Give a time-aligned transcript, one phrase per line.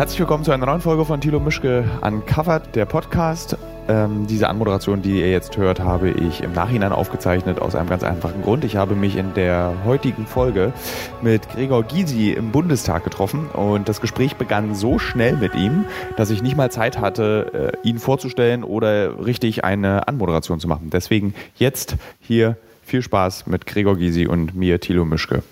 [0.00, 3.58] Herzlich willkommen zu einer neuen Folge von Thilo Mischke Uncovered, der Podcast.
[3.86, 8.02] Ähm, diese Anmoderation, die ihr jetzt hört, habe ich im Nachhinein aufgezeichnet aus einem ganz
[8.02, 8.64] einfachen Grund.
[8.64, 10.72] Ich habe mich in der heutigen Folge
[11.20, 15.84] mit Gregor Gysi im Bundestag getroffen und das Gespräch begann so schnell mit ihm,
[16.16, 20.88] dass ich nicht mal Zeit hatte, äh, ihn vorzustellen oder richtig eine Anmoderation zu machen.
[20.90, 25.42] Deswegen jetzt hier viel Spaß mit Gregor Gysi und mir, Thilo Mischke.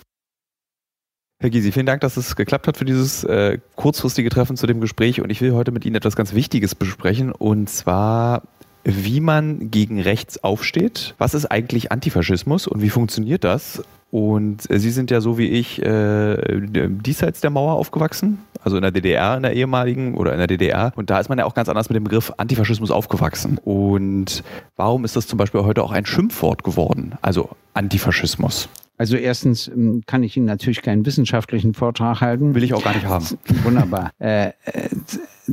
[1.41, 4.81] Herr Gysi, vielen Dank, dass es geklappt hat für dieses äh, kurzfristige Treffen zu dem
[4.81, 5.21] Gespräch.
[5.21, 7.31] Und ich will heute mit Ihnen etwas ganz Wichtiges besprechen.
[7.31, 8.43] Und zwar,
[8.83, 11.15] wie man gegen rechts aufsteht.
[11.17, 13.81] Was ist eigentlich Antifaschismus und wie funktioniert das?
[14.11, 18.81] Und äh, Sie sind ja so wie ich äh, diesseits der Mauer aufgewachsen, also in
[18.81, 20.91] der DDR, in der ehemaligen oder in der DDR.
[20.97, 23.59] Und da ist man ja auch ganz anders mit dem Begriff Antifaschismus aufgewachsen.
[23.63, 24.43] Und
[24.75, 27.13] warum ist das zum Beispiel heute auch ein Schimpfwort geworden?
[27.21, 28.67] Also Antifaschismus.
[28.99, 32.53] Also erstens ähm, kann ich Ihnen natürlich keinen wissenschaftlichen Vortrag halten.
[32.53, 33.25] Will ich auch gar nicht haben.
[33.63, 34.11] Wunderbar.
[34.19, 34.89] Äh, äh,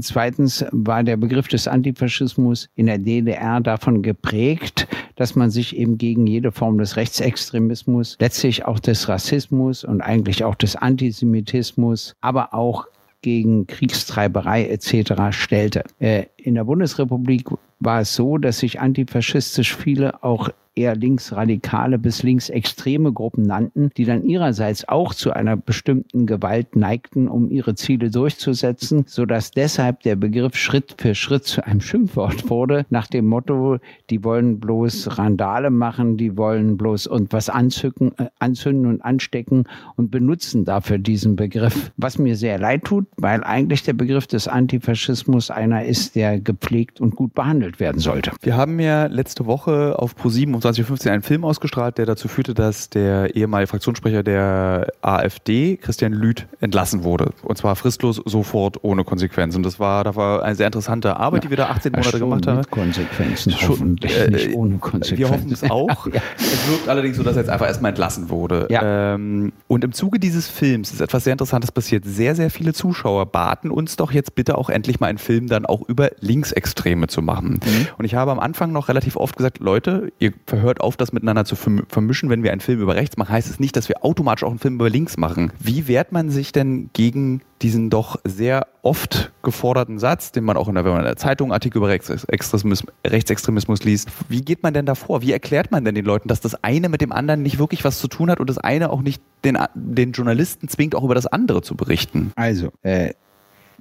[0.00, 5.96] zweitens war der Begriff des Antifaschismus in der DDR davon geprägt, dass man sich eben
[5.96, 12.52] gegen jede Form des Rechtsextremismus, letztlich auch des Rassismus und eigentlich auch des Antisemitismus, aber
[12.52, 12.88] auch
[13.22, 15.12] gegen Kriegstreiberei etc.
[15.30, 15.84] stellte.
[16.00, 17.48] Äh, in der Bundesrepublik
[17.78, 24.04] war es so, dass sich antifaschistisch viele auch eher linksradikale bis linksextreme Gruppen nannten, die
[24.04, 30.16] dann ihrerseits auch zu einer bestimmten Gewalt neigten, um ihre Ziele durchzusetzen, sodass deshalb der
[30.16, 33.78] Begriff Schritt für Schritt zu einem Schimpfwort wurde, nach dem Motto,
[34.10, 39.64] die wollen bloß Randale machen, die wollen bloß irgendwas anzücken, äh, anzünden und anstecken
[39.96, 41.90] und benutzen dafür diesen Begriff.
[41.96, 47.00] Was mir sehr leid tut, weil eigentlich der Begriff des Antifaschismus einer ist, der gepflegt
[47.00, 48.32] und gut behandelt werden sollte.
[48.42, 52.54] Wir haben ja letzte Woche auf ProSieben um 2015 einen Film ausgestrahlt, der dazu führte,
[52.54, 57.30] dass der ehemalige Fraktionssprecher der AfD, Christian Lüth, entlassen wurde.
[57.42, 59.58] Und zwar fristlos, sofort, ohne Konsequenzen.
[59.58, 62.46] Und das war, das war eine sehr interessante Arbeit, die wir da 18 Monate gemacht
[62.46, 62.58] haben.
[62.58, 65.18] Mit Konsequenzen, schon, hoffentlich äh, nicht ohne Konsequenzen.
[65.18, 66.06] Wir hoffen es auch.
[66.12, 66.20] ja.
[66.36, 68.66] Es wirkt allerdings so, dass er jetzt einfach erstmal entlassen wurde.
[68.70, 69.14] Ja.
[69.14, 72.04] Ähm, und im Zuge dieses Films ist etwas sehr Interessantes passiert.
[72.04, 75.66] Sehr, sehr viele Zuschauer baten uns doch jetzt bitte auch endlich mal einen Film dann
[75.66, 77.60] auch über Linksextreme zu machen.
[77.64, 77.88] Mhm.
[77.98, 81.44] Und ich habe am Anfang noch relativ oft gesagt, Leute, ihr hört auf, das miteinander
[81.44, 82.30] zu vermischen.
[82.30, 84.58] Wenn wir einen Film über rechts machen, heißt es nicht, dass wir automatisch auch einen
[84.58, 85.52] Film über links machen.
[85.58, 90.68] Wie wehrt man sich denn gegen diesen doch sehr oft geforderten Satz, den man auch
[90.68, 94.74] in der, wenn man in der Zeitung Artikel über Rechtsextremismus, Rechtsextremismus liest, wie geht man
[94.74, 95.22] denn davor?
[95.22, 97.98] Wie erklärt man denn den Leuten, dass das eine mit dem anderen nicht wirklich was
[97.98, 101.26] zu tun hat und das eine auch nicht den, den Journalisten zwingt, auch über das
[101.26, 102.32] andere zu berichten?
[102.36, 103.14] Also, äh,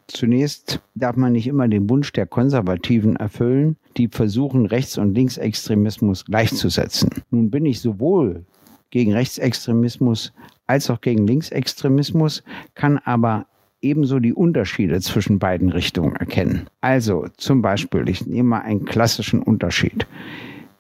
[0.08, 6.26] Zunächst darf man nicht immer den Wunsch der Konservativen erfüllen, die versuchen, Rechts- und Linksextremismus
[6.26, 7.10] gleichzusetzen.
[7.32, 8.46] Nun bin ich sowohl
[8.90, 10.34] gegen Rechtsextremismus
[10.68, 13.46] als auch gegen Linksextremismus, kann aber
[13.82, 16.68] ebenso die Unterschiede zwischen beiden Richtungen erkennen.
[16.82, 20.08] Also zum Beispiel, ich nehme mal einen klassischen Unterschied.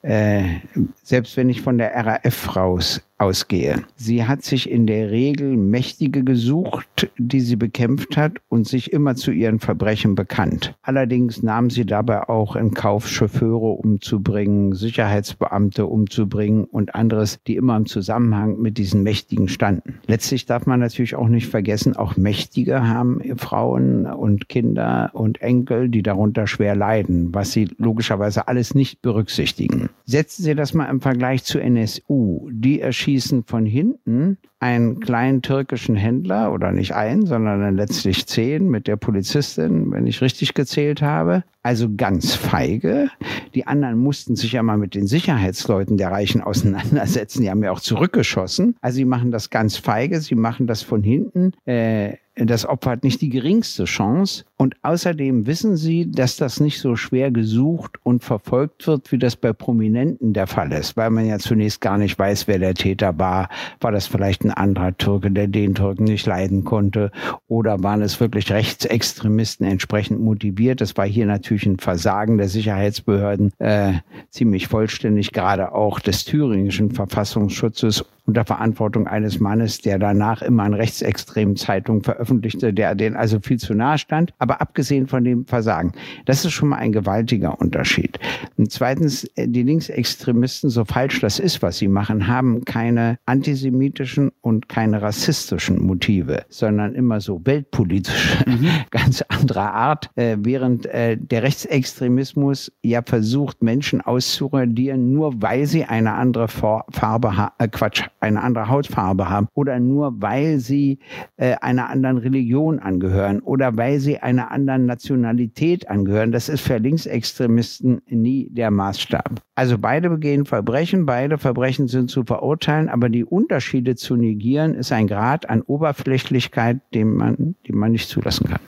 [0.01, 0.59] Äh,
[1.03, 3.83] selbst wenn ich von der RAF raus ausgehe.
[3.95, 9.15] Sie hat sich in der Regel Mächtige gesucht, die sie bekämpft hat und sich immer
[9.15, 10.75] zu ihren Verbrechen bekannt.
[10.81, 17.77] Allerdings nahm sie dabei auch in Kauf, Chauffeure umzubringen, Sicherheitsbeamte umzubringen und anderes, die immer
[17.77, 19.99] im Zusammenhang mit diesen Mächtigen standen.
[20.07, 25.87] Letztlich darf man natürlich auch nicht vergessen, auch Mächtige haben Frauen und Kinder und Enkel,
[25.89, 29.89] die darunter schwer leiden, was sie logischerweise alles nicht berücksichtigen.
[30.05, 32.49] Setzen Sie das mal im Vergleich zu NSU.
[32.51, 38.25] Die erschien schießen von hinten einen kleinen türkischen Händler oder nicht einen, sondern dann letztlich
[38.25, 41.43] zehn mit der Polizistin, wenn ich richtig gezählt habe.
[41.61, 43.09] Also ganz feige.
[43.53, 47.43] Die anderen mussten sich ja mal mit den Sicherheitsleuten der Reichen auseinandersetzen.
[47.43, 48.75] Die haben ja auch zurückgeschossen.
[48.81, 50.19] Also sie machen das ganz feige.
[50.19, 51.51] Sie machen das von hinten.
[51.65, 54.43] Äh, das Opfer hat nicht die geringste Chance.
[54.57, 59.37] Und außerdem wissen sie, dass das nicht so schwer gesucht und verfolgt wird, wie das
[59.37, 63.17] bei Prominenten der Fall ist, weil man ja zunächst gar nicht weiß, wer der Täter
[63.17, 63.49] war.
[63.79, 67.11] War das vielleicht ein anderer Türke, der den Türken nicht leiden konnte?
[67.47, 70.81] Oder waren es wirklich Rechtsextremisten entsprechend motiviert?
[70.81, 73.93] Das war hier natürlich ein Versagen der Sicherheitsbehörden, äh,
[74.29, 80.73] ziemlich vollständig, gerade auch des thüringischen Verfassungsschutzes unter Verantwortung eines Mannes, der danach immer an
[80.73, 84.33] rechtsextremen Zeitungen veröffentlichte, der denen also viel zu nahe stand.
[84.39, 85.93] Aber abgesehen von dem Versagen,
[86.25, 88.19] das ist schon mal ein gewaltiger Unterschied.
[88.57, 94.31] Und zweitens, äh, die Linksextremisten, so falsch das ist, was sie machen, haben keine antisemitischen
[94.41, 98.69] und keine rassistischen Motive, sondern immer so weltpolitische, mhm.
[98.91, 105.85] ganz anderer Art, äh, während äh, der Rechtsextremismus ja versucht, Menschen auszuradieren, nur weil sie
[105.85, 110.99] eine andere Farbe äh, Quatsch, eine andere Hautfarbe haben oder nur weil sie
[111.37, 116.31] äh, einer anderen anderen Religion angehören oder weil sie einer anderen Nationalität angehören.
[116.31, 119.41] Das ist für Linksextremisten nie der Maßstab.
[119.55, 124.91] Also beide begehen Verbrechen, beide Verbrechen sind zu verurteilen, aber die Unterschiede zu negieren ist
[124.91, 128.59] ein Grad an Oberflächlichkeit, den man, den man nicht zulassen kann.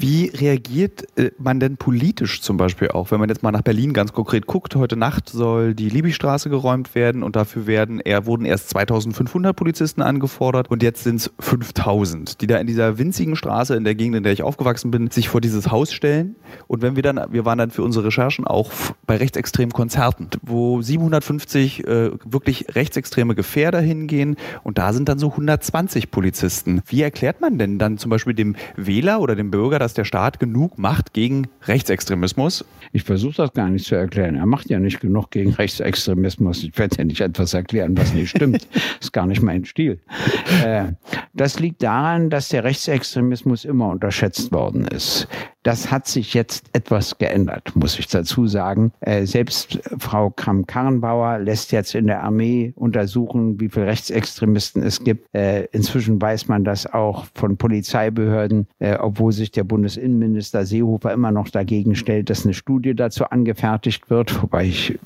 [0.00, 3.92] Wie reagiert äh, man denn politisch zum Beispiel auch, wenn man jetzt mal nach Berlin
[3.92, 4.76] ganz konkret guckt?
[4.76, 10.00] Heute Nacht soll die Liebigstraße geräumt werden und dafür werden, er wurden erst 2500 Polizisten
[10.00, 14.14] angefordert und jetzt sind es 5000, die da in dieser winzigen Straße in der Gegend,
[14.14, 16.36] in der ich aufgewachsen bin, sich vor dieses Haus stellen.
[16.68, 18.70] Und wenn wir dann, wir waren dann für unsere Recherchen auch
[19.04, 25.30] bei rechtsextremen Konzerten, wo 750 äh, wirklich rechtsextreme Gefährder hingehen und da sind dann so
[25.30, 26.82] 120 Polizisten.
[26.86, 30.40] Wie erklärt man denn dann zum Beispiel dem Wähler oder dem Bürger, dass der Staat
[30.40, 32.64] genug macht gegen Rechtsextremismus?
[32.92, 34.36] Ich versuche das gar nicht zu erklären.
[34.36, 36.64] Er macht ja nicht genug gegen Rechtsextremismus.
[36.64, 38.66] Ich werde ja nicht etwas erklären, was nicht stimmt.
[38.72, 40.00] das ist gar nicht mein Stil.
[40.64, 40.92] Äh,
[41.34, 45.28] das liegt daran, dass der Rechtsextremismus immer unterschätzt worden ist.
[45.68, 48.90] Das hat sich jetzt etwas geändert, muss ich dazu sagen.
[49.00, 55.28] Äh, selbst Frau Kram-Karrenbauer lässt jetzt in der Armee untersuchen, wie viele Rechtsextremisten es gibt.
[55.34, 61.32] Äh, inzwischen weiß man das auch von Polizeibehörden, äh, obwohl sich der Bundesinnenminister Seehofer immer
[61.32, 64.98] noch dagegen stellt, dass eine Studie dazu angefertigt wird, wobei ich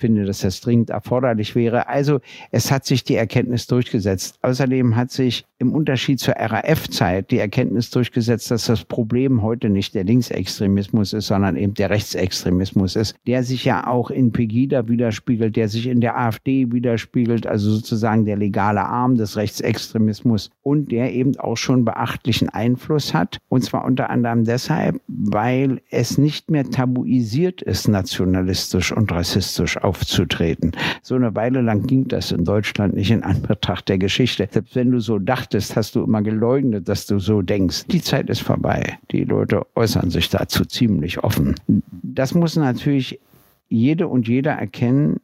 [0.00, 1.88] finde, dass das dringend erforderlich wäre.
[1.88, 2.20] Also
[2.50, 4.38] es hat sich die Erkenntnis durchgesetzt.
[4.42, 9.94] Außerdem hat sich im Unterschied zur RAF-Zeit die Erkenntnis durchgesetzt, dass das Problem heute nicht
[9.94, 15.56] der Linksextremismus ist, sondern eben der Rechtsextremismus ist, der sich ja auch in Pegida widerspiegelt,
[15.56, 21.12] der sich in der AfD widerspiegelt, also sozusagen der legale Arm des Rechtsextremismus und der
[21.12, 23.38] eben auch schon beachtlichen Einfluss hat.
[23.48, 30.70] Und zwar unter anderem deshalb, weil es nicht mehr tabuisiert ist, nationalistisch und rassistisch aufzutreten.
[31.02, 34.48] So eine Weile lang ging das in Deutschland nicht in Anbetracht der Geschichte.
[34.48, 37.86] Selbst wenn du so dachtest, hast du immer geleugnet, dass du so denkst.
[37.88, 38.98] Die Zeit ist vorbei.
[39.10, 41.56] Die Leute äußern sich dazu ziemlich offen.
[42.02, 43.18] Das muss natürlich
[43.68, 45.20] jede und jeder erkennen,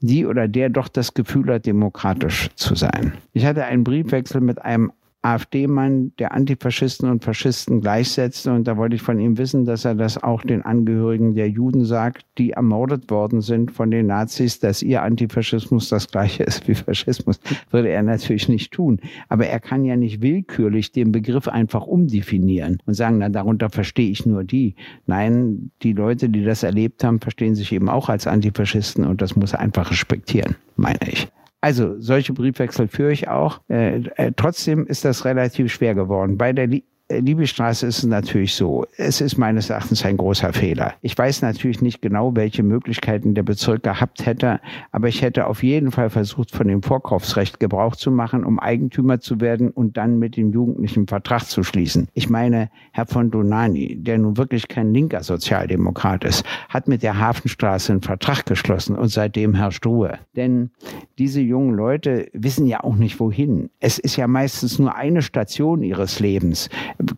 [0.00, 3.12] die oder der doch das Gefühl hat, demokratisch zu sein.
[3.34, 4.92] Ich hatte einen Briefwechsel mit einem
[5.26, 8.52] AfD-Mann, der Antifaschisten und Faschisten gleichsetzte.
[8.52, 11.84] Und da wollte ich von ihm wissen, dass er das auch den Angehörigen der Juden
[11.84, 16.74] sagt, die ermordet worden sind von den Nazis, dass ihr Antifaschismus das gleiche ist wie
[16.74, 17.40] Faschismus.
[17.70, 19.00] Würde er natürlich nicht tun.
[19.28, 24.10] Aber er kann ja nicht willkürlich den Begriff einfach umdefinieren und sagen, na, darunter verstehe
[24.10, 24.76] ich nur die.
[25.06, 29.34] Nein, die Leute, die das erlebt haben, verstehen sich eben auch als Antifaschisten und das
[29.34, 31.28] muss er einfach respektieren, meine ich.
[31.60, 33.60] Also solche Briefwechsel führe ich auch.
[33.68, 36.36] Äh, äh, trotzdem ist das relativ schwer geworden.
[36.36, 38.84] Bei der äh, Liebesstraße ist es natürlich so.
[38.96, 40.94] Es ist meines Erachtens ein großer Fehler.
[41.02, 44.60] Ich weiß natürlich nicht genau, welche Möglichkeiten der Bezirk gehabt hätte,
[44.90, 49.20] aber ich hätte auf jeden Fall versucht, von dem Vorkaufsrecht Gebrauch zu machen, um Eigentümer
[49.20, 52.08] zu werden und dann mit dem Jugendlichen Vertrag zu schließen.
[52.14, 57.20] Ich meine, Herr von Donani, der nun wirklich kein linker Sozialdemokrat ist, hat mit der
[57.20, 60.18] Hafenstraße einen Vertrag geschlossen und seitdem herrscht Ruhe.
[60.34, 60.70] Denn
[61.18, 63.70] diese jungen Leute wissen ja auch nicht wohin.
[63.78, 66.68] Es ist ja meistens nur eine Station ihres Lebens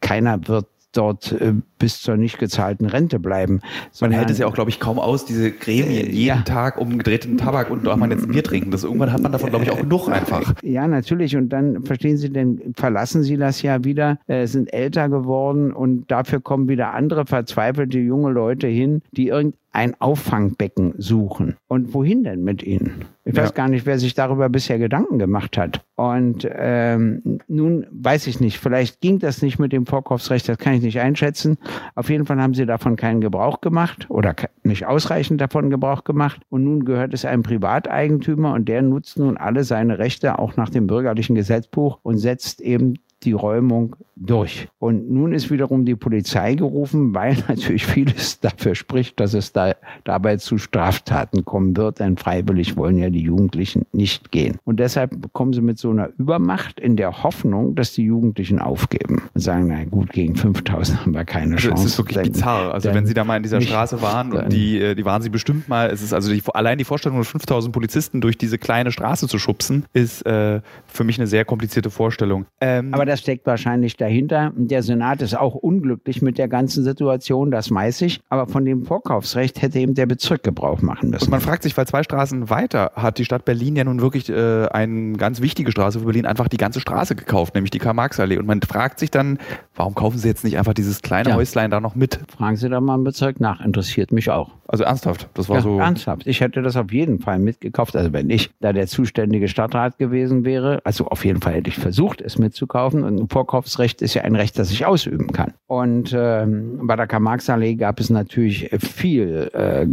[0.01, 3.61] keiner wird dort äh, bis zur nicht gezahlten Rente bleiben.
[4.01, 6.43] Man hält es ja auch, glaube ich, kaum aus, diese Gremien äh, jeden ja.
[6.43, 8.71] Tag um gedrehten Tabak und auch mal jetzt ein Bier trinken.
[8.71, 10.55] Das, irgendwann hat man davon, glaube ich, auch genug einfach.
[10.63, 11.37] Ja, natürlich.
[11.37, 16.11] Und dann verstehen Sie, denn verlassen Sie das ja wieder, äh, sind älter geworden und
[16.11, 19.59] dafür kommen wieder andere verzweifelte junge Leute hin, die irgendein
[19.99, 21.57] Auffangbecken suchen.
[21.69, 23.05] Und wohin denn mit ihnen?
[23.25, 23.43] Ich ja.
[23.43, 25.85] weiß gar nicht, wer sich darüber bisher Gedanken gemacht hat.
[25.97, 30.75] Und ähm, nun weiß ich nicht, vielleicht ging das nicht mit dem Vorkaufsrecht, das kann
[30.75, 31.59] ich nicht einschätzen.
[31.95, 36.41] Auf jeden Fall haben sie davon keinen Gebrauch gemacht oder nicht ausreichend davon Gebrauch gemacht.
[36.49, 40.71] Und nun gehört es einem Privateigentümer und der nutzt nun alle seine Rechte auch nach
[40.71, 42.95] dem bürgerlichen Gesetzbuch und setzt eben
[43.25, 44.69] die Räumung durch.
[44.79, 49.75] Und nun ist wiederum die Polizei gerufen, weil natürlich vieles dafür spricht, dass es da
[50.05, 54.59] dabei zu Straftaten kommen wird, denn freiwillig wollen ja die Jugendlichen nicht gehen.
[54.65, 59.23] Und deshalb kommen sie mit so einer Übermacht in der Hoffnung, dass die Jugendlichen aufgeben
[59.35, 61.73] und sagen, na gut, gegen 5000 haben wir keine Chance.
[61.73, 62.75] Also es ist wirklich dann, bizarr.
[62.75, 65.31] Also wenn Sie da mal in dieser Straße waren und die, äh, die waren Sie
[65.31, 69.29] bestimmt mal, es ist also die, allein die Vorstellung, 5000 Polizisten durch diese kleine Straße
[69.29, 72.47] zu schubsen, ist äh, für mich eine sehr komplizierte Vorstellung.
[72.61, 74.53] Ähm, Aber das steckt wahrscheinlich dahinter.
[74.55, 78.21] Der Senat ist auch unglücklich mit der ganzen Situation, das weiß ich.
[78.29, 81.25] Aber von dem Vorkaufsrecht hätte eben der Bezirk Gebrauch machen müssen.
[81.25, 84.29] Und man fragt sich, weil zwei Straßen weiter hat die Stadt Berlin ja nun wirklich
[84.29, 88.39] äh, eine ganz wichtige Straße für Berlin einfach die ganze Straße gekauft, nämlich die Karl-Marx-Allee.
[88.39, 89.39] Und man fragt sich dann,
[89.75, 91.37] warum kaufen sie jetzt nicht einfach dieses kleine ja.
[91.37, 92.21] Häuslein da noch mit?
[92.37, 94.51] Fragen Sie da mal im Bezirk nach, interessiert mich auch.
[94.67, 95.79] Also ernsthaft, das war ja, so.
[95.79, 96.27] Ernsthaft.
[96.27, 97.97] Ich hätte das auf jeden Fall mitgekauft.
[97.97, 101.77] Also wenn ich da der zuständige Stadtrat gewesen wäre, also auf jeden Fall hätte ich
[101.77, 102.98] versucht, es mitzukaufen.
[102.99, 105.55] Kaufen und ein Vorkaufsrecht ist ja ein Recht, das ich ausüben kann.
[105.67, 109.87] Und ähm, bei der Karl-Marx-Allee gab es natürlich viel äh,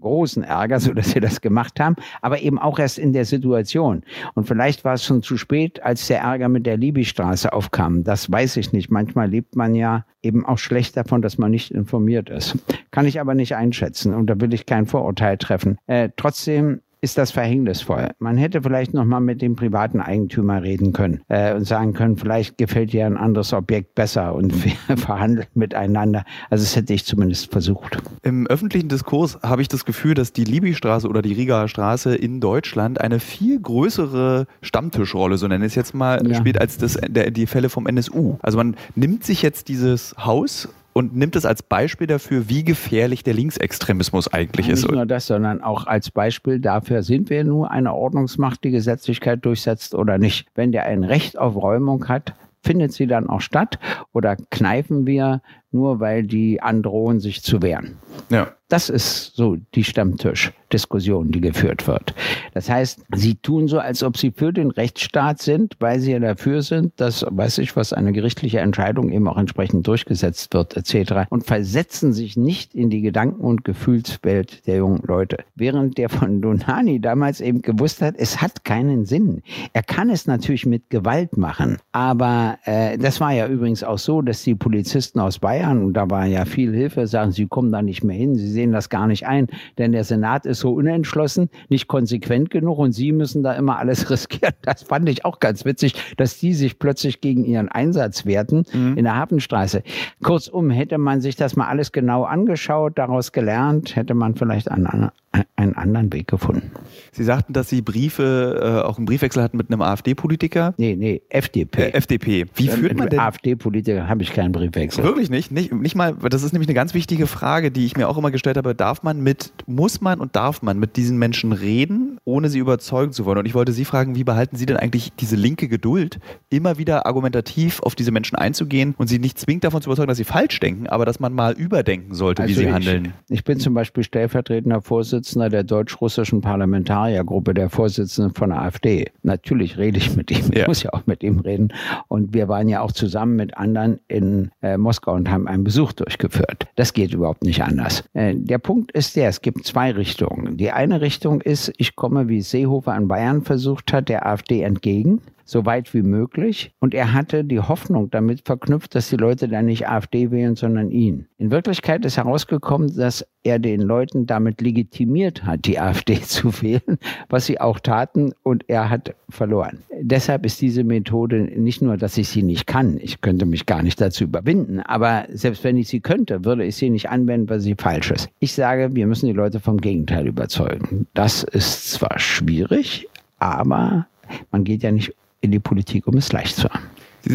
[0.00, 4.02] großen Ärger, so dass sie das gemacht haben, aber eben auch erst in der Situation.
[4.34, 8.02] Und vielleicht war es schon zu spät, als der Ärger mit der Libystraße aufkam.
[8.02, 8.90] Das weiß ich nicht.
[8.90, 12.56] Manchmal lebt man ja eben auch schlecht davon, dass man nicht informiert ist.
[12.90, 15.76] Kann ich aber nicht einschätzen und da will ich kein Vorurteil treffen.
[15.86, 18.10] Äh, trotzdem ist das verhängnisvoll.
[18.18, 22.16] Man hätte vielleicht noch mal mit dem privaten Eigentümer reden können äh, und sagen können,
[22.16, 26.24] vielleicht gefällt dir ein anderes Objekt besser und wir verhandeln miteinander.
[26.50, 27.98] Also das hätte ich zumindest versucht.
[28.22, 32.40] Im öffentlichen Diskurs habe ich das Gefühl, dass die Libystraße oder die Rigaer Straße in
[32.40, 36.34] Deutschland eine viel größere Stammtischrolle, so nenne ich es jetzt mal, ja.
[36.34, 38.36] spielt als das, der, die Fälle vom NSU.
[38.42, 43.22] Also man nimmt sich jetzt dieses Haus und nimmt es als Beispiel dafür, wie gefährlich
[43.22, 44.82] der Linksextremismus eigentlich Nicht ist.
[44.82, 49.44] Nicht nur das, sondern auch als Beispiel dafür, sind wir nur eine Ordnungsmacht, die Gesetzlichkeit
[49.44, 50.48] durchsetzt oder nicht.
[50.54, 53.78] Wenn der ein Recht auf Räumung hat, findet sie dann auch statt
[54.12, 57.96] oder kneifen wir nur, weil die androhen, sich zu wehren?
[58.30, 58.48] Ja.
[58.70, 62.14] Das ist so die Stammtischdiskussion, die geführt wird.
[62.54, 66.20] Das heißt, sie tun so, als ob sie für den Rechtsstaat sind, weil sie ja
[66.20, 71.26] dafür sind, dass, weiß ich was, eine gerichtliche Entscheidung eben auch entsprechend durchgesetzt wird, etc.
[71.30, 75.38] Und versetzen sich nicht in die Gedanken- und Gefühlswelt der jungen Leute.
[75.56, 79.42] Während der von Donani damals eben gewusst hat, es hat keinen Sinn.
[79.72, 81.78] Er kann es natürlich mit Gewalt machen.
[81.90, 86.08] Aber äh, das war ja übrigens auch so, dass die Polizisten aus Bayern, und da
[86.10, 88.34] war ja viel Hilfe, sagen, sie kommen da nicht mehr hin.
[88.34, 89.48] Sie sehen das gar nicht ein,
[89.78, 94.10] denn der Senat ist so unentschlossen, nicht konsequent genug und sie müssen da immer alles
[94.10, 94.54] riskieren.
[94.62, 98.96] Das fand ich auch ganz witzig, dass die sich plötzlich gegen ihren Einsatz wehrten mhm.
[98.96, 99.82] in der Hafenstraße.
[100.22, 105.10] Kurzum, hätte man sich das mal alles genau angeschaut, daraus gelernt, hätte man vielleicht einen,
[105.56, 106.72] einen anderen Weg gefunden.
[107.12, 110.74] Sie sagten, dass Sie Briefe, äh, auch einen Briefwechsel hatten mit einem AfD-Politiker?
[110.76, 111.82] Nee, nee, FDP.
[111.82, 112.46] Äh, FDP.
[112.56, 113.20] Wie führt man denn?
[113.20, 115.04] AfD-Politiker habe ich keinen Briefwechsel.
[115.04, 115.52] Wirklich nicht?
[115.52, 115.72] nicht?
[115.72, 118.56] Nicht mal, das ist nämlich eine ganz wichtige Frage, die ich mir auch immer gestellt
[118.56, 118.74] habe.
[118.74, 123.12] Darf man mit, muss man und darf man mit diesen Menschen reden, ohne sie überzeugen
[123.12, 123.38] zu wollen?
[123.38, 126.18] Und ich wollte Sie fragen, wie behalten Sie denn eigentlich diese linke Geduld,
[126.48, 130.18] immer wieder argumentativ auf diese Menschen einzugehen und sie nicht zwingend davon zu überzeugen, dass
[130.18, 133.14] sie falsch denken, aber dass man mal überdenken sollte, also wie sie ich, handeln?
[133.28, 135.19] Ich bin zum Beispiel stellvertretender Vorsitzender
[135.50, 139.06] der deutsch-russischen Parlamentariergruppe, der Vorsitzende von der AfD.
[139.22, 141.72] Natürlich rede ich mit ihm, ich muss ja auch mit ihm reden.
[142.08, 145.92] Und wir waren ja auch zusammen mit anderen in äh, Moskau und haben einen Besuch
[145.92, 146.66] durchgeführt.
[146.76, 148.04] Das geht überhaupt nicht anders.
[148.14, 150.56] Äh, der Punkt ist der, es gibt zwei Richtungen.
[150.56, 155.20] Die eine Richtung ist, ich komme, wie Seehofer an Bayern versucht hat, der AfD entgegen
[155.50, 156.72] so weit wie möglich.
[156.78, 160.90] Und er hatte die Hoffnung damit verknüpft, dass die Leute dann nicht AfD wählen, sondern
[160.90, 161.26] ihn.
[161.38, 166.98] In Wirklichkeit ist herausgekommen, dass er den Leuten damit legitimiert hat, die AfD zu wählen,
[167.28, 169.82] was sie auch taten, und er hat verloren.
[170.00, 173.82] Deshalb ist diese Methode nicht nur, dass ich sie nicht kann, ich könnte mich gar
[173.82, 177.60] nicht dazu überwinden, aber selbst wenn ich sie könnte, würde ich sie nicht anwenden, weil
[177.60, 178.28] sie falsch ist.
[178.38, 181.06] Ich sage, wir müssen die Leute vom Gegenteil überzeugen.
[181.14, 184.06] Das ist zwar schwierig, aber
[184.52, 186.84] man geht ja nicht in die Politik, um es leicht zu haben.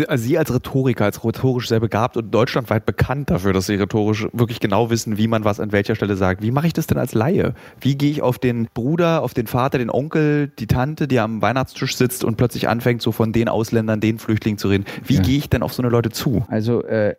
[0.07, 4.27] Also Sie als Rhetoriker, als rhetorisch sehr begabt und deutschlandweit bekannt dafür, dass Sie rhetorisch
[4.33, 6.41] wirklich genau wissen, wie man was an welcher Stelle sagt.
[6.41, 7.53] Wie mache ich das denn als Laie?
[7.79, 11.41] Wie gehe ich auf den Bruder, auf den Vater, den Onkel, die Tante, die am
[11.41, 14.85] Weihnachtstisch sitzt und plötzlich anfängt, so von den Ausländern, den Flüchtlingen zu reden?
[15.03, 15.21] Wie ja.
[15.21, 16.45] gehe ich denn auf so eine Leute zu?
[16.47, 17.15] Also äh,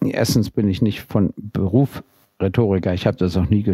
[0.00, 2.02] erstens bin ich nicht von Beruf
[2.40, 2.92] Rhetoriker.
[2.92, 3.64] Ich habe das auch nie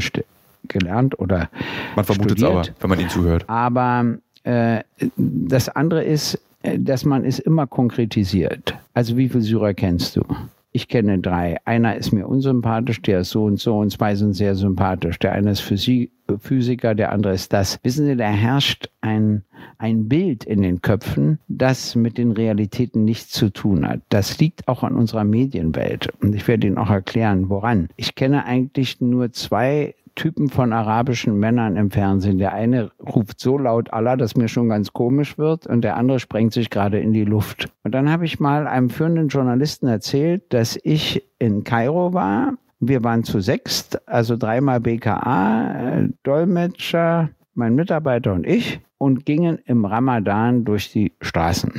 [0.68, 1.48] gelernt oder
[1.96, 3.44] Man vermutet es aber, wenn man Ihnen zuhört.
[3.48, 4.18] Aber
[5.16, 8.74] das andere ist, äh, dass man es immer konkretisiert.
[8.94, 10.22] Also wie viele Syrer kennst du?
[10.72, 11.56] Ich kenne drei.
[11.64, 15.18] Einer ist mir unsympathisch, der ist so und so und zwei sind sehr sympathisch.
[15.18, 17.80] Der eine ist Physik, Physiker, der andere ist das.
[17.82, 19.42] Wissen Sie, da herrscht ein,
[19.78, 24.00] ein Bild in den Köpfen, das mit den Realitäten nichts zu tun hat.
[24.10, 26.12] Das liegt auch an unserer Medienwelt.
[26.22, 27.88] Und ich werde Ihnen auch erklären, woran.
[27.96, 32.36] Ich kenne eigentlich nur zwei Typen von arabischen Männern im Fernsehen.
[32.36, 36.20] Der eine ruft so laut Allah, dass mir schon ganz komisch wird und der andere
[36.20, 37.70] sprengt sich gerade in die Luft.
[37.84, 42.52] Und dann habe ich mal einem führenden Journalisten erzählt, dass ich in Kairo war.
[42.80, 49.58] Wir waren zu sechst, also dreimal BKA, äh, Dolmetscher, mein Mitarbeiter und ich und gingen
[49.64, 51.72] im Ramadan durch die Straßen.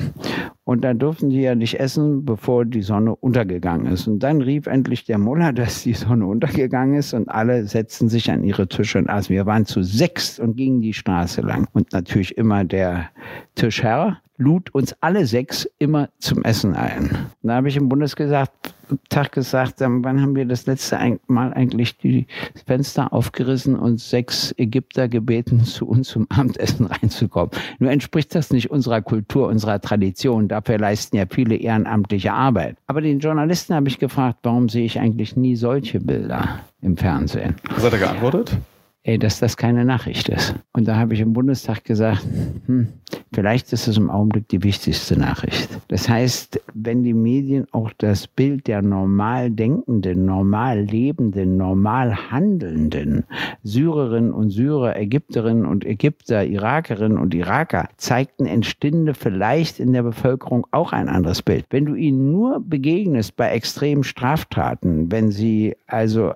[0.64, 4.08] Und da durften die ja nicht essen, bevor die Sonne untergegangen ist.
[4.08, 8.32] Und dann rief endlich der Mullah, dass die Sonne untergegangen ist und alle setzten sich
[8.32, 9.32] an ihre Tische und aßen.
[9.32, 11.68] Wir waren zu sechs und gingen die Straße lang.
[11.74, 13.10] Und natürlich immer der
[13.54, 17.12] Tischherr lud uns alle sechs immer zum Essen ein.
[17.44, 18.74] Und da habe ich im Bundes gesagt,
[19.10, 22.28] Tag gesagt, wann haben wir das letzte Mal eigentlich die
[22.66, 27.52] Fenster aufgerissen und sechs Ägypter gebeten, zu uns zum Abendessen reinzukommen.
[27.80, 30.48] Nur entspricht das nicht unserer Kultur, unserer Tradition.
[30.48, 32.78] Dafür leisten ja viele ehrenamtliche Arbeit.
[32.88, 37.56] Aber den Journalisten habe ich gefragt, warum sehe ich eigentlich nie solche Bilder im Fernsehen?
[37.70, 38.58] Was hat er geantwortet?
[39.04, 40.54] Ey, dass das keine Nachricht ist.
[40.74, 42.24] Und da habe ich im Bundestag gesagt,
[42.68, 42.88] hm,
[43.34, 45.70] vielleicht ist es im Augenblick die wichtigste Nachricht.
[45.88, 53.24] Das heißt, wenn die Medien auch das Bild der normal denkenden, normal lebenden, normal handelnden
[53.64, 60.68] Syrerinnen und Syrer, Ägypterinnen und Ägypter, Irakerinnen und Iraker zeigten, entstünde vielleicht in der Bevölkerung
[60.70, 61.66] auch ein anderes Bild.
[61.72, 66.34] Wenn du ihnen nur begegnest bei extremen Straftaten, wenn sie also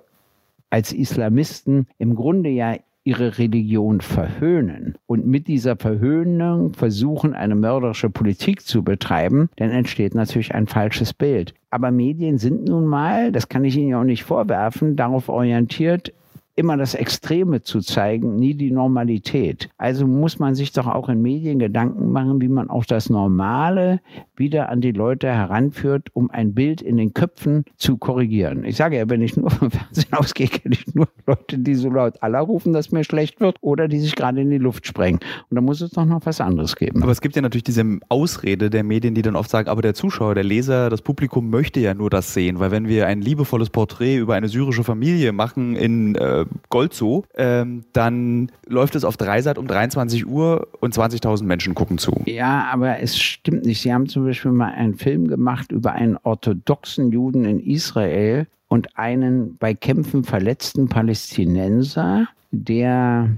[0.70, 8.10] als Islamisten im Grunde ja ihre Religion verhöhnen und mit dieser Verhöhnung versuchen, eine mörderische
[8.10, 11.54] Politik zu betreiben, dann entsteht natürlich ein falsches Bild.
[11.70, 16.12] Aber Medien sind nun mal, das kann ich Ihnen ja auch nicht vorwerfen, darauf orientiert,
[16.56, 19.68] immer das Extreme zu zeigen, nie die Normalität.
[19.76, 24.00] Also muss man sich doch auch in Medien Gedanken machen, wie man auch das Normale
[24.36, 28.64] wieder an die Leute heranführt, um ein Bild in den Köpfen zu korrigieren.
[28.64, 31.90] Ich sage ja, wenn ich nur vom Fernsehen ausgehe, kenne ich nur Leute, die so
[31.90, 35.20] laut Allah rufen, dass mir schlecht wird oder die sich gerade in die Luft sprengen.
[35.50, 37.02] Und da muss es doch noch was anderes geben.
[37.02, 39.92] Aber es gibt ja natürlich diese Ausrede der Medien, die dann oft sagen, aber der
[39.92, 43.68] Zuschauer, der Leser, das Publikum möchte ja nur das sehen, weil wenn wir ein liebevolles
[43.68, 49.58] Porträt über eine syrische Familie machen in äh, Goldzo, ähm, dann läuft es auf Dreisat
[49.58, 52.12] um 23 Uhr und 20.000 Menschen gucken zu.
[52.26, 53.82] Ja, aber es stimmt nicht.
[53.82, 58.98] Sie haben zum Beispiel mal einen Film gemacht über einen orthodoxen Juden in Israel und
[58.98, 63.30] einen bei Kämpfen verletzten Palästinenser, der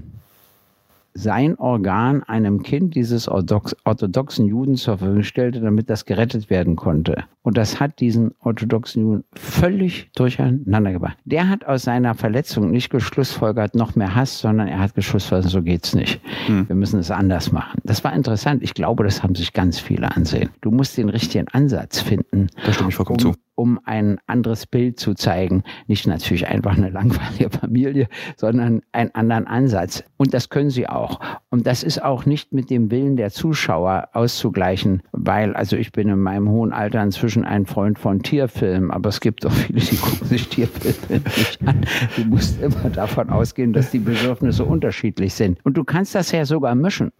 [1.13, 7.23] sein Organ einem Kind dieses orthodoxen Juden zur Verfügung stellte, damit das gerettet werden konnte.
[7.41, 11.17] Und das hat diesen orthodoxen Juden völlig durcheinander gebracht.
[11.25, 15.61] Der hat aus seiner Verletzung nicht geschlussfolgert, noch mehr Hass, sondern er hat geschlussfolgert, so
[15.61, 16.21] geht's nicht.
[16.45, 16.67] Hm.
[16.67, 17.79] Wir müssen es anders machen.
[17.83, 18.61] Das war interessant.
[18.61, 20.49] Ich glaube, das haben sich ganz viele ansehen.
[20.61, 22.47] Du musst den richtigen Ansatz finden.
[22.65, 25.63] Da stimme ich vollkommen um, zu um ein anderes Bild zu zeigen.
[25.87, 30.01] Nicht natürlich einfach eine langweilige Familie, sondern einen anderen Ansatz.
[30.15, 31.19] Und das können sie auch.
[31.49, 36.07] Und das ist auch nicht mit dem Willen der Zuschauer auszugleichen, weil, also ich bin
[36.07, 39.97] in meinem hohen Alter inzwischen ein Freund von Tierfilmen, aber es gibt auch viele, die
[39.97, 41.85] gucken sich Tierfilme nicht an.
[42.15, 45.59] Du musst immer davon ausgehen, dass die Bedürfnisse unterschiedlich sind.
[45.65, 47.11] Und du kannst das ja sogar mischen.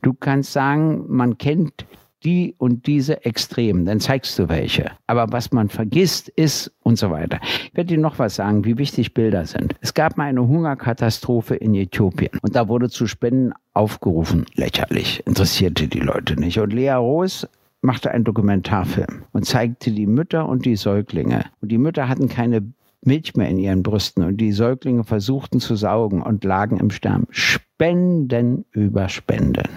[0.00, 1.84] Du kannst sagen, man kennt
[2.24, 4.92] die und diese Extremen, dann zeigst du welche.
[5.06, 7.38] Aber was man vergisst ist und so weiter.
[7.42, 9.74] Ich werde dir noch was sagen, wie wichtig Bilder sind.
[9.80, 14.46] Es gab mal eine Hungerkatastrophe in Äthiopien und da wurde zu Spenden aufgerufen.
[14.54, 16.58] Lächerlich, interessierte die Leute nicht.
[16.58, 17.46] Und Lea Roos
[17.82, 21.44] machte einen Dokumentarfilm und zeigte die Mütter und die Säuglinge.
[21.60, 22.62] Und die Mütter hatten keine
[23.02, 27.26] Milch mehr in ihren Brüsten und die Säuglinge versuchten zu saugen und lagen im Sterben.
[27.30, 29.68] Spenden über Spenden.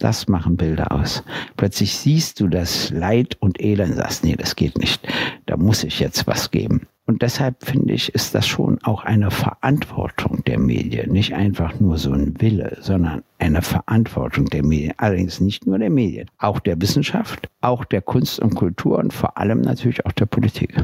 [0.00, 1.22] Das machen Bilder aus.
[1.56, 5.06] Plötzlich siehst du das Leid und Elend, sagst, nee, das geht nicht.
[5.44, 6.86] Da muss ich jetzt was geben.
[7.06, 11.12] Und deshalb finde ich, ist das schon auch eine Verantwortung der Medien.
[11.12, 14.92] Nicht einfach nur so ein Wille, sondern eine Verantwortung der Medien.
[14.96, 19.38] Allerdings nicht nur der Medien, auch der Wissenschaft, auch der Kunst und Kultur und vor
[19.38, 20.74] allem natürlich auch der Politik.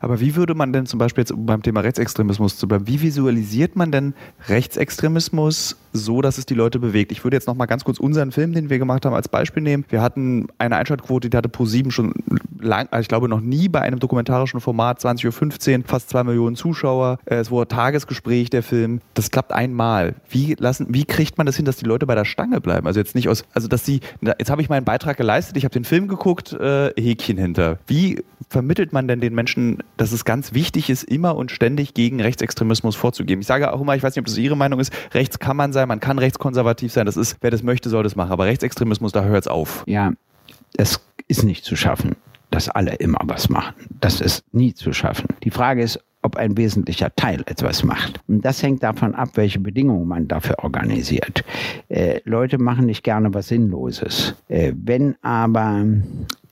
[0.00, 3.76] Aber wie würde man denn zum Beispiel jetzt beim Thema Rechtsextremismus zu bleiben, wie visualisiert
[3.76, 4.14] man denn
[4.48, 7.12] Rechtsextremismus so, dass es die Leute bewegt?
[7.12, 9.62] Ich würde jetzt noch mal ganz kurz unseren Film, den wir gemacht haben, als Beispiel
[9.62, 9.84] nehmen.
[9.88, 12.12] Wir hatten eine Einschaltquote, die hatte pro sieben schon
[12.60, 16.56] lang, also ich glaube noch nie bei einem dokumentarischen Format 20.15 Uhr, fast zwei Millionen
[16.56, 17.18] Zuschauer.
[17.24, 19.00] Äh, es wurde Tagesgespräch der Film.
[19.14, 20.14] Das klappt einmal.
[20.28, 22.86] Wie lassen, wie kriegt man das hin, dass die Leute Leute bei der Stange bleiben.
[22.86, 25.72] Also jetzt nicht aus, also dass sie, jetzt habe ich meinen Beitrag geleistet, ich habe
[25.72, 27.78] den Film geguckt, äh, Häkchen hinter.
[27.86, 32.20] Wie vermittelt man denn den Menschen, dass es ganz wichtig ist, immer und ständig gegen
[32.20, 33.40] Rechtsextremismus vorzugeben?
[33.40, 35.72] Ich sage auch immer, ich weiß nicht, ob das Ihre Meinung ist, rechts kann man
[35.72, 38.30] sein, man kann rechtskonservativ sein, das ist, wer das möchte, soll das machen.
[38.30, 39.82] Aber Rechtsextremismus, da hört es auf.
[39.86, 40.12] Ja,
[40.76, 42.16] es ist nicht zu schaffen
[42.50, 43.74] dass alle immer was machen.
[44.00, 45.26] Das ist nie zu schaffen.
[45.42, 48.20] Die Frage ist, ob ein wesentlicher Teil etwas macht.
[48.26, 51.44] Und das hängt davon ab, welche Bedingungen man dafür organisiert.
[51.88, 54.34] Äh, Leute machen nicht gerne was Sinnloses.
[54.48, 55.84] Äh, wenn aber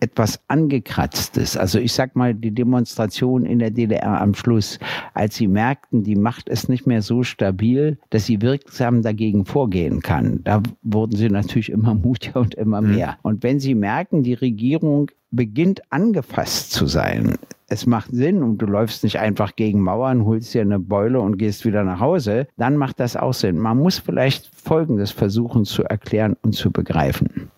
[0.04, 4.78] etwas angekratztes, also ich sag mal die Demonstration in der DDR am Schluss,
[5.14, 10.02] als sie merkten, die Macht ist nicht mehr so stabil, dass sie wirksam dagegen vorgehen
[10.02, 12.94] kann, da wurden sie natürlich immer mutiger und immer mhm.
[12.94, 13.16] mehr.
[13.22, 17.36] Und wenn sie merken, die Regierung beginnt angefasst zu sein,
[17.68, 21.38] es macht Sinn und du läufst nicht einfach gegen Mauern, holst dir eine Beule und
[21.38, 23.58] gehst wieder nach Hause, dann macht das auch Sinn.
[23.58, 27.50] Man muss vielleicht Folgendes versuchen zu erklären und zu begreifen.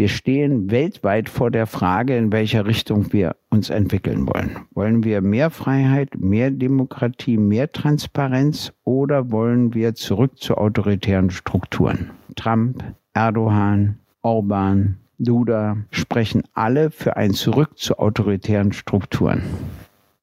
[0.00, 4.56] Wir stehen weltweit vor der Frage, in welcher Richtung wir uns entwickeln wollen.
[4.70, 12.12] Wollen wir mehr Freiheit, mehr Demokratie, mehr Transparenz oder wollen wir zurück zu autoritären Strukturen?
[12.34, 12.82] Trump,
[13.12, 19.42] Erdogan, Orban, Duda sprechen alle für ein Zurück zu autoritären Strukturen.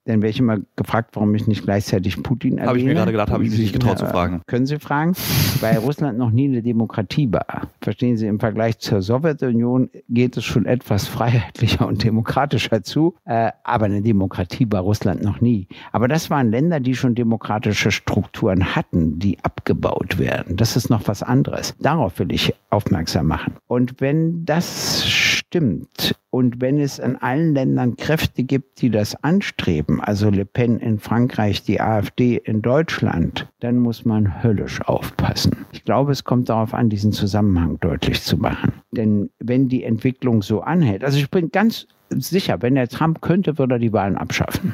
[0.08, 2.70] Dann wäre ich immer gefragt, warum ich nicht gleichzeitig Putin erwähne.
[2.70, 4.41] Habe ich mir gerade gedacht, habe ich mich nicht getraut zu fragen.
[4.48, 5.13] Können Sie fragen?
[5.60, 7.67] Weil Russland noch nie eine Demokratie war.
[7.82, 13.15] Verstehen Sie, im Vergleich zur Sowjetunion geht es schon etwas freiheitlicher und demokratischer zu.
[13.26, 15.67] Äh, aber eine Demokratie war Russland noch nie.
[15.91, 20.56] Aber das waren Länder, die schon demokratische Strukturen hatten, die abgebaut werden.
[20.56, 21.76] Das ist noch was anderes.
[21.80, 23.56] Darauf will ich aufmerksam machen.
[23.67, 25.06] Und wenn das
[25.47, 30.79] stimmt und wenn es in allen Ländern Kräfte gibt, die das anstreben, also Le Pen
[30.79, 35.65] in Frankreich, die AfD in Deutschland, dann muss man höllisch aufpassen.
[35.71, 38.73] Ich glaube, es kommt darauf an, diesen Zusammenhang deutlich zu machen.
[38.91, 43.57] Denn wenn die Entwicklung so anhält, also ich bin ganz sicher, wenn der Trump könnte,
[43.57, 44.73] würde er die Wahlen abschaffen.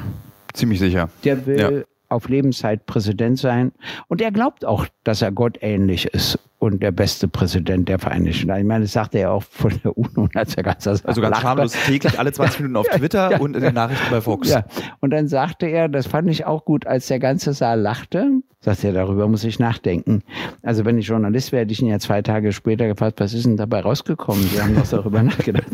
[0.52, 1.08] Ziemlich sicher.
[1.24, 1.70] Der will ja.
[2.08, 3.72] auf Lebenszeit Präsident sein
[4.08, 8.40] und er glaubt auch, dass er Gott ähnlich ist und der beste Präsident der Vereinigten
[8.40, 8.60] Staaten.
[8.60, 11.72] Ich meine, das sagte er auch von der UNO, als er ganz Also ganz schamlos
[11.86, 14.50] täglich alle 20 Minuten auf Twitter ja, und in den Nachrichten bei Fox.
[14.50, 14.64] Ja.
[15.00, 18.88] Und dann sagte er, das fand ich auch gut, als der ganze Saal lachte, sagte
[18.88, 20.22] er, darüber muss ich nachdenken.
[20.62, 23.44] Also wenn ich Journalist wäre, hätte ich ihn ja zwei Tage später gefragt, was ist
[23.44, 24.42] denn dabei rausgekommen?
[24.44, 25.66] Sie haben doch darüber nachgedacht.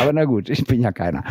[0.00, 1.22] Aber na gut, ich bin ja keiner.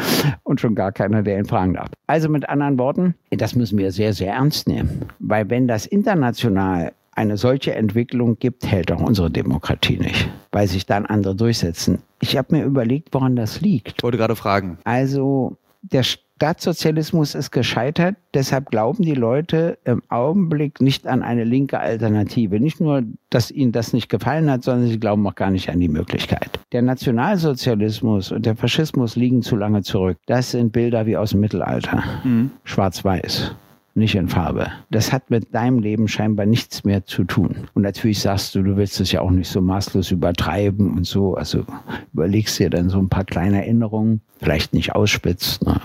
[0.43, 1.89] Und schon gar keiner, der ihn fragen darf.
[2.07, 5.01] Also mit anderen Worten, das müssen wir sehr, sehr ernst nehmen.
[5.19, 10.85] Weil wenn das international eine solche Entwicklung gibt, hält auch unsere Demokratie nicht, weil sich
[10.85, 11.99] dann andere durchsetzen.
[12.21, 13.95] Ich habe mir überlegt, woran das liegt.
[13.97, 14.77] Ich wollte gerade fragen.
[14.83, 21.79] Also der Staatssozialismus ist gescheitert, deshalb glauben die Leute im Augenblick nicht an eine linke
[21.79, 22.59] Alternative.
[22.59, 25.79] Nicht nur, dass ihnen das nicht gefallen hat, sondern sie glauben auch gar nicht an
[25.79, 26.59] die Möglichkeit.
[26.71, 30.17] Der Nationalsozialismus und der Faschismus liegen zu lange zurück.
[30.25, 32.03] Das sind Bilder wie aus dem Mittelalter.
[32.23, 32.51] Mhm.
[32.63, 33.55] Schwarz-Weiß
[33.95, 34.67] nicht in Farbe.
[34.89, 37.67] Das hat mit deinem Leben scheinbar nichts mehr zu tun.
[37.73, 41.35] Und natürlich sagst du, du willst es ja auch nicht so maßlos übertreiben und so.
[41.35, 41.65] Also
[42.13, 45.79] überlegst dir dann so ein paar kleine Erinnerungen, vielleicht nicht ausspitzt, ne,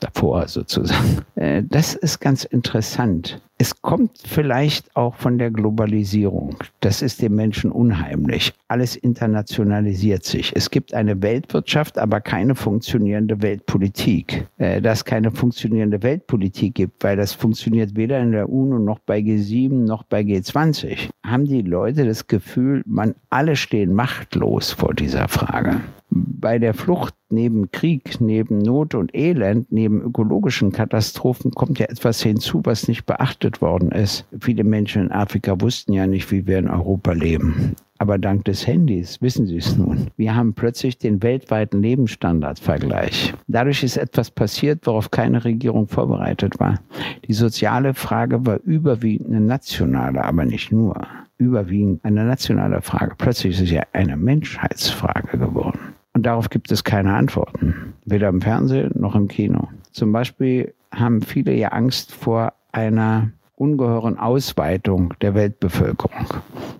[0.00, 1.22] davor sozusagen.
[1.36, 3.40] Äh, das ist ganz interessant.
[3.60, 6.56] Es kommt vielleicht auch von der Globalisierung.
[6.80, 8.54] Das ist dem Menschen unheimlich.
[8.68, 10.56] Alles internationalisiert sich.
[10.56, 14.48] Es gibt eine Weltwirtschaft, aber keine funktionierende Weltpolitik.
[14.56, 19.00] Äh, dass es keine funktionierende Weltpolitik gibt, weil das funktioniert weder in der UNO noch
[19.00, 24.94] bei G7 noch bei G20, haben die Leute das Gefühl, man alle stehen machtlos vor
[24.94, 31.78] dieser Frage bei der Flucht neben Krieg, neben Not und Elend, neben ökologischen Katastrophen kommt
[31.78, 34.24] ja etwas hinzu, was nicht beachtet worden ist.
[34.40, 37.74] Viele Menschen in Afrika wussten ja nicht, wie wir in Europa leben.
[38.00, 40.06] Aber dank des Handys wissen sie es nun.
[40.16, 43.34] Wir haben plötzlich den weltweiten Lebensstandardvergleich.
[43.46, 46.80] Dadurch ist etwas passiert, worauf keine Regierung vorbereitet war.
[47.28, 51.06] Die soziale Frage war überwiegend eine nationale, aber nicht nur.
[51.36, 53.16] Überwiegend eine nationale Frage.
[53.18, 55.78] Plötzlich ist es ja eine Menschheitsfrage geworden.
[56.14, 59.68] Und darauf gibt es keine Antworten, weder im Fernsehen noch im Kino.
[59.92, 66.26] Zum Beispiel haben viele ja Angst vor einer ungeheuren Ausweitung der Weltbevölkerung,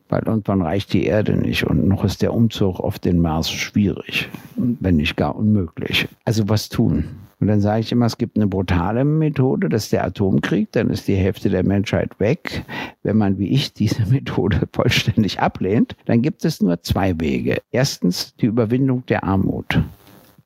[0.08, 4.30] weil irgendwann reicht die Erde nicht und noch ist der Umzug auf den Mars schwierig,
[4.56, 6.08] wenn nicht gar unmöglich.
[6.24, 7.04] Also was tun?
[7.38, 10.90] Und dann sage ich immer, es gibt eine brutale Methode, das ist der Atomkrieg, dann
[10.90, 12.64] ist die Hälfte der Menschheit weg.
[13.02, 17.58] Wenn man wie ich diese Methode vollständig ablehnt, dann gibt es nur zwei Wege.
[17.70, 19.82] Erstens die Überwindung der Armut.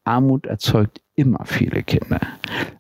[0.05, 2.21] Armut erzeugt immer viele Kinder.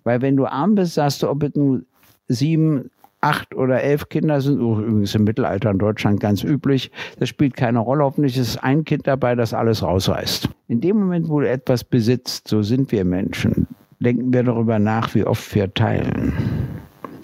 [0.04, 1.86] Weil wenn du arm bist, sagst du, ob es nun
[2.28, 2.90] sieben,
[3.24, 7.78] acht oder elf Kinder sind, übrigens im Mittelalter in Deutschland ganz üblich, das spielt keine
[7.78, 8.04] Rolle.
[8.04, 10.48] Hoffentlich ist ein Kind dabei, das alles rausreißt.
[10.68, 13.66] In dem Moment, wo du etwas besitzt, so sind wir Menschen,
[13.98, 16.32] denken wir darüber nach, wie oft wir teilen.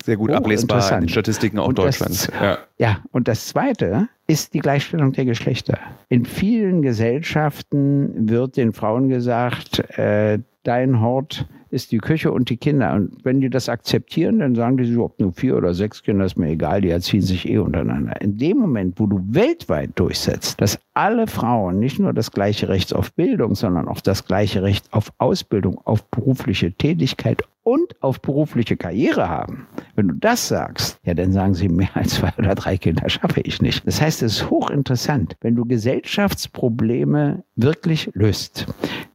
[0.02, 2.26] Sehr gut oh, ablesbar in den Statistiken auch und Deutschlands.
[2.28, 2.58] Das, ja.
[2.78, 5.78] ja, und das Zweite ist die Gleichstellung der Geschlechter.
[6.08, 12.56] In vielen Gesellschaften wird den Frauen gesagt, äh, dein Hort ist die Küche und die
[12.56, 12.94] Kinder.
[12.94, 16.36] Und wenn die das akzeptieren, dann sagen die ob nur vier oder sechs Kinder, ist
[16.36, 18.20] mir egal, die erziehen sich eh untereinander.
[18.20, 22.94] In dem Moment, wo du weltweit durchsetzt, dass alle Frauen nicht nur das gleiche Recht
[22.94, 28.76] auf Bildung, sondern auch das gleiche Recht auf Ausbildung, auf berufliche Tätigkeit und auf berufliche
[28.76, 32.76] Karriere haben, wenn du das sagst, ja, dann sagen sie, mehr als zwei oder drei
[32.76, 33.86] Kinder schaffe ich nicht.
[33.86, 38.66] Das heißt, es ist hochinteressant, wenn du Gesellschaftsprobleme wirklich löst,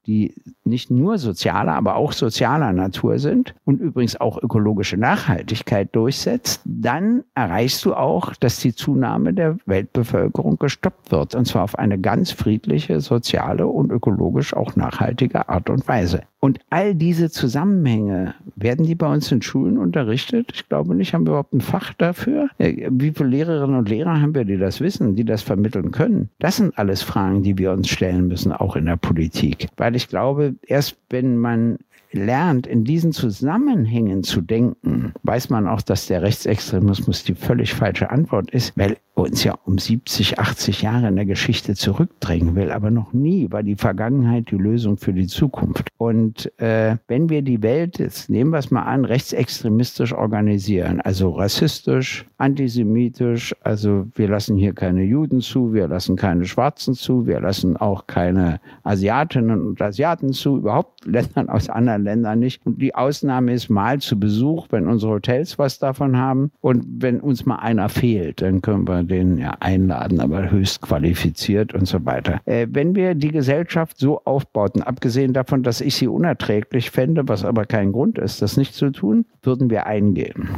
[0.06, 6.62] die nicht nur sozialer, aber auch sozialer Natur sind und übrigens auch ökologische Nachhaltigkeit durchsetzt,
[6.66, 11.34] dann erreichst du auch, dass die Zunahme der Weltbevölkerung gestoppt wird.
[11.36, 16.22] Und zwar auf eine ganz friedliche, soziale und ökologisch auch nachhaltige Art und Weise.
[16.40, 20.52] Und all diese Zusammenhänge, werden die bei uns in Schulen unterrichtet?
[20.54, 21.14] Ich glaube nicht.
[21.14, 22.50] Haben wir überhaupt ein Fach dafür?
[22.60, 26.30] Wie viele Lehrerinnen und Lehrer haben wir, die das wissen, die das vermitteln können?
[26.40, 29.68] Das sind alles Fragen, die wir uns stellen müssen, auch in der Politik.
[29.78, 31.80] Weil ich glaube, erst wenn man
[32.16, 38.10] lernt, in diesen Zusammenhängen zu denken, weiß man auch, dass der Rechtsextremismus die völlig falsche
[38.10, 42.72] Antwort ist, weil uns ja um 70, 80 Jahre in der Geschichte zurückdrängen will.
[42.72, 45.90] Aber noch nie war die Vergangenheit die Lösung für die Zukunft.
[45.98, 51.30] Und äh, wenn wir die Welt, jetzt nehmen wir es mal an, rechtsextremistisch organisieren, also
[51.32, 57.40] rassistisch, antisemitisch, also wir lassen hier keine Juden zu, wir lassen keine Schwarzen zu, wir
[57.40, 62.66] lassen auch keine Asiatinnen und Asiaten zu, überhaupt Ländern aus anderen Ländern nicht.
[62.66, 66.52] Und die Ausnahme ist mal zu Besuch, wenn unsere Hotels was davon haben.
[66.62, 71.74] Und wenn uns mal einer fehlt, dann können wir den ja einladen, aber höchst qualifiziert
[71.74, 72.40] und so weiter.
[72.46, 77.44] Äh, wenn wir die Gesellschaft so aufbauten, abgesehen davon, dass ich sie unerträglich fände, was
[77.44, 80.50] aber kein Grund ist, das nicht zu tun, würden wir eingehen.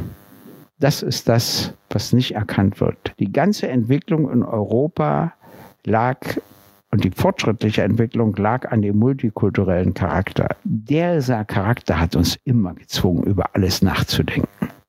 [0.80, 3.14] Das ist das, was nicht erkannt wird.
[3.18, 5.32] Die ganze Entwicklung in Europa
[5.84, 6.20] lag
[6.90, 10.56] und die fortschrittliche Entwicklung lag an dem multikulturellen Charakter.
[10.64, 14.48] Dieser Charakter hat uns immer gezwungen, über alles nachzudenken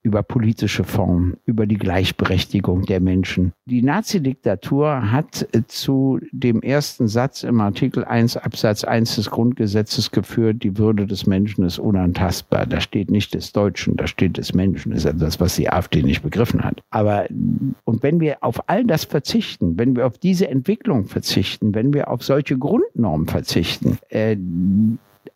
[0.10, 3.54] über politische Formen, über die Gleichberechtigung der Menschen.
[3.66, 10.10] Die Nazi-Diktatur hat äh, zu dem ersten Satz im Artikel 1 Absatz 1 des Grundgesetzes
[10.10, 12.66] geführt, die Würde des Menschen ist unantastbar.
[12.66, 14.92] Da steht nicht des Deutschen, da steht des Menschen.
[14.92, 16.82] Das ist etwas, was die AfD nicht begriffen hat.
[16.90, 17.28] Aber,
[17.84, 22.10] und wenn wir auf all das verzichten, wenn wir auf diese Entwicklung verzichten, wenn wir
[22.10, 24.36] auf solche Grundnormen verzichten, äh,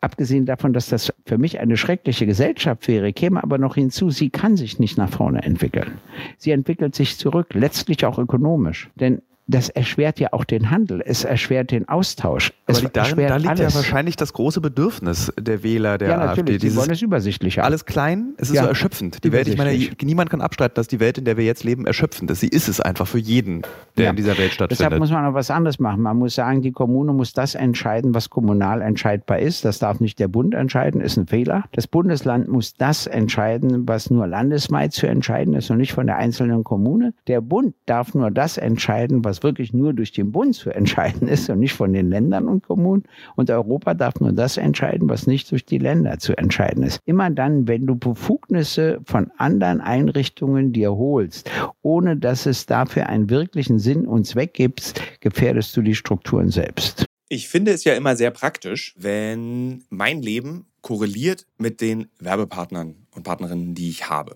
[0.01, 4.29] abgesehen davon, dass das für mich eine schreckliche Gesellschaft wäre, käme aber noch hinzu, sie
[4.29, 5.99] kann sich nicht nach vorne entwickeln.
[6.37, 8.89] Sie entwickelt sich zurück, letztlich auch ökonomisch.
[8.95, 12.53] Denn das erschwert ja auch den Handel, es erschwert den Austausch.
[12.65, 13.73] Es Aber darin, da liegt alles.
[13.73, 16.69] ja wahrscheinlich das große Bedürfnis der Wähler der ja, natürlich, AfD.
[16.69, 17.65] Sie wollen es übersichtlich haben.
[17.65, 19.23] Alles klein, es ist ja, so erschöpfend.
[19.23, 21.85] Die Welt, ich meine, niemand kann abstreiten, dass die Welt, in der wir jetzt leben,
[21.85, 22.39] erschöpfend ist.
[22.39, 23.63] Sie ist es einfach für jeden,
[23.97, 24.09] der ja.
[24.11, 24.79] in dieser Welt stattfindet.
[24.79, 26.01] Deshalb muss man noch was anderes machen.
[26.01, 29.65] Man muss sagen, die Kommune muss das entscheiden, was kommunal entscheidbar ist.
[29.65, 31.65] Das darf nicht der Bund entscheiden, ist ein Fehler.
[31.73, 36.17] Das Bundesland muss das entscheiden, was nur landesweit zu entscheiden ist und nicht von der
[36.17, 37.13] einzelnen Kommune.
[37.27, 41.49] Der Bund darf nur das entscheiden, was wirklich nur durch den Bund zu entscheiden ist
[41.49, 43.03] und nicht von den Ländern und Kommunen.
[43.35, 46.99] Und Europa darf nur das entscheiden, was nicht durch die Länder zu entscheiden ist.
[47.05, 51.49] Immer dann, wenn du Befugnisse von anderen Einrichtungen dir holst,
[51.81, 57.05] ohne dass es dafür einen wirklichen Sinn und Zweck gibt, gefährdest du die Strukturen selbst.
[57.27, 63.23] Ich finde es ja immer sehr praktisch, wenn mein Leben korreliert mit den Werbepartnern und
[63.23, 64.35] Partnerinnen, die ich habe.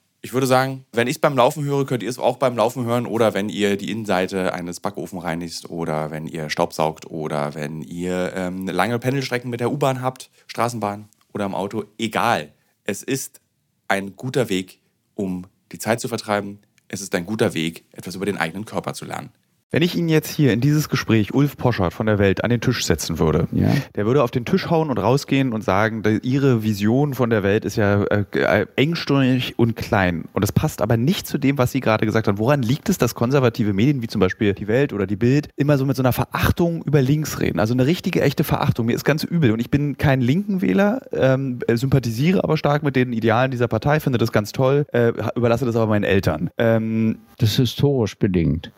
[0.23, 2.85] ich würde sagen, wenn ich es beim Laufen höre, könnt ihr es auch beim Laufen
[2.85, 7.81] hören oder wenn ihr die Innenseite eines Backofen reinigt oder wenn ihr Staubsaugt oder wenn
[7.81, 11.85] ihr ähm, lange Pendelstrecken mit der U-Bahn habt, Straßenbahn oder im Auto.
[11.97, 12.53] Egal.
[12.83, 13.41] Es ist
[13.87, 14.79] ein guter Weg,
[15.15, 16.59] um die Zeit zu vertreiben.
[16.87, 19.31] Es ist ein guter Weg, etwas über den eigenen Körper zu lernen.
[19.73, 22.59] Wenn ich ihn jetzt hier in dieses Gespräch Ulf Poschardt von der Welt an den
[22.59, 23.69] Tisch setzen würde, ja.
[23.95, 27.63] der würde auf den Tisch hauen und rausgehen und sagen, ihre Vision von der Welt
[27.63, 30.25] ist ja äh, äh, engstirnig und klein.
[30.33, 32.37] Und das passt aber nicht zu dem, was Sie gerade gesagt haben.
[32.37, 35.77] Woran liegt es, dass konservative Medien wie zum Beispiel die Welt oder die Bild immer
[35.77, 37.61] so mit so einer Verachtung über links reden?
[37.61, 38.87] Also eine richtige, echte Verachtung.
[38.87, 39.51] Mir ist ganz übel.
[39.51, 43.69] Und ich bin kein linken Wähler, ähm, äh, sympathisiere aber stark mit den Idealen dieser
[43.69, 46.49] Partei, finde das ganz toll, äh, überlasse das aber meinen Eltern.
[46.57, 48.73] Ähm, das ist historisch bedingt.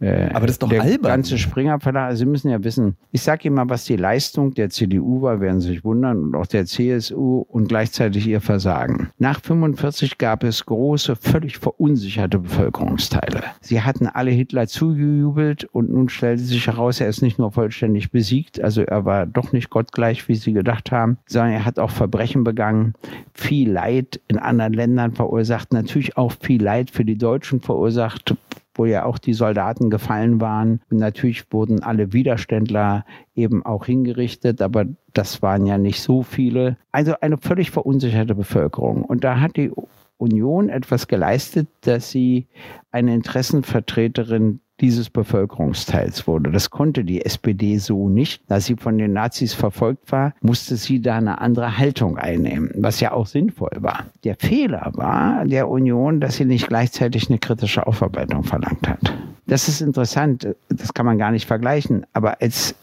[0.00, 1.10] Äh, Aber das ist doch der albern.
[1.10, 4.52] ganze Springer Verlag, also Sie müssen ja wissen, ich sage Ihnen mal, was die Leistung
[4.52, 9.10] der CDU war, werden Sie sich wundern, und auch der CSU und gleichzeitig ihr Versagen.
[9.18, 13.42] Nach 45 gab es große, völlig verunsicherte Bevölkerungsteile.
[13.60, 18.10] Sie hatten alle Hitler zugejubelt und nun stellte sich heraus, er ist nicht nur vollständig
[18.10, 21.90] besiegt, also er war doch nicht gottgleich, wie Sie gedacht haben, sondern er hat auch
[21.90, 22.94] Verbrechen begangen,
[23.32, 28.34] viel Leid in anderen Ländern verursacht, natürlich auch viel Leid für die Deutschen verursacht,
[28.74, 30.80] wo ja auch die Soldaten gefallen waren.
[30.90, 36.76] Und natürlich wurden alle Widerständler eben auch hingerichtet, aber das waren ja nicht so viele.
[36.92, 39.04] Also eine völlig verunsicherte Bevölkerung.
[39.04, 39.70] Und da hat die
[40.16, 42.46] Union etwas geleistet, dass sie
[42.90, 46.50] eine Interessenvertreterin dieses Bevölkerungsteils wurde.
[46.50, 48.42] Das konnte die SPD so nicht.
[48.48, 53.00] Da sie von den Nazis verfolgt war, musste sie da eine andere Haltung einnehmen, was
[53.00, 54.06] ja auch sinnvoll war.
[54.24, 59.12] Der Fehler war der Union, dass sie nicht gleichzeitig eine kritische Aufarbeitung verlangt hat.
[59.46, 62.06] Das ist interessant, das kann man gar nicht vergleichen.
[62.12, 62.74] Aber als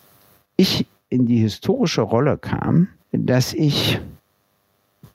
[0.55, 3.99] ich in die historische Rolle kam, dass ich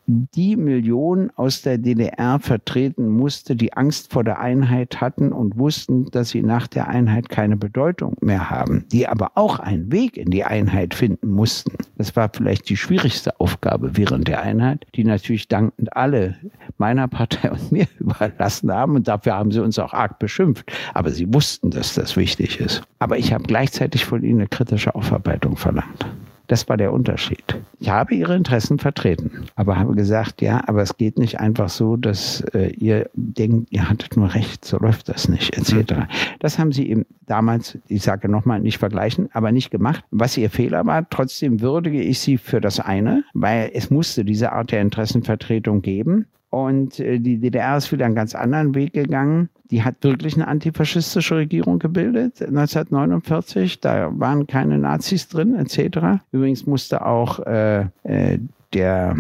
[0.07, 6.07] die Millionen aus der DDR vertreten musste, die Angst vor der Einheit hatten und wussten,
[6.11, 10.31] dass sie nach der Einheit keine Bedeutung mehr haben, die aber auch einen Weg in
[10.31, 11.73] die Einheit finden mussten.
[11.99, 16.37] Das war vielleicht die schwierigste Aufgabe während der Einheit, die natürlich dankend alle
[16.79, 20.71] meiner Partei und mir überlassen haben und dafür haben sie uns auch arg beschimpft.
[20.95, 22.83] Aber sie wussten, dass das wichtig ist.
[22.99, 26.07] Aber ich habe gleichzeitig von ihnen eine kritische Aufarbeitung verlangt.
[26.49, 27.45] Das war der Unterschied.
[27.81, 31.97] Ich habe ihre Interessen vertreten, aber habe gesagt, ja, aber es geht nicht einfach so,
[31.97, 35.93] dass äh, ihr denkt, ihr hattet nur recht, so läuft das nicht, etc.
[35.93, 36.05] Mhm.
[36.39, 40.05] Das haben sie eben damals, ich sage nochmal, nicht vergleichen, aber nicht gemacht.
[40.11, 44.53] Was ihr Fehler war, trotzdem würdige ich sie für das eine, weil es musste diese
[44.53, 46.27] Art der Interessenvertretung geben.
[46.57, 49.51] Und äh, die DDR ist wieder einen ganz anderen Weg gegangen.
[49.71, 53.81] Die hat wirklich eine antifaschistische Regierung gebildet 1949.
[53.81, 56.23] Da waren keine Nazis drin etc.
[56.33, 58.39] Übrigens musste auch äh, äh,
[58.73, 59.17] der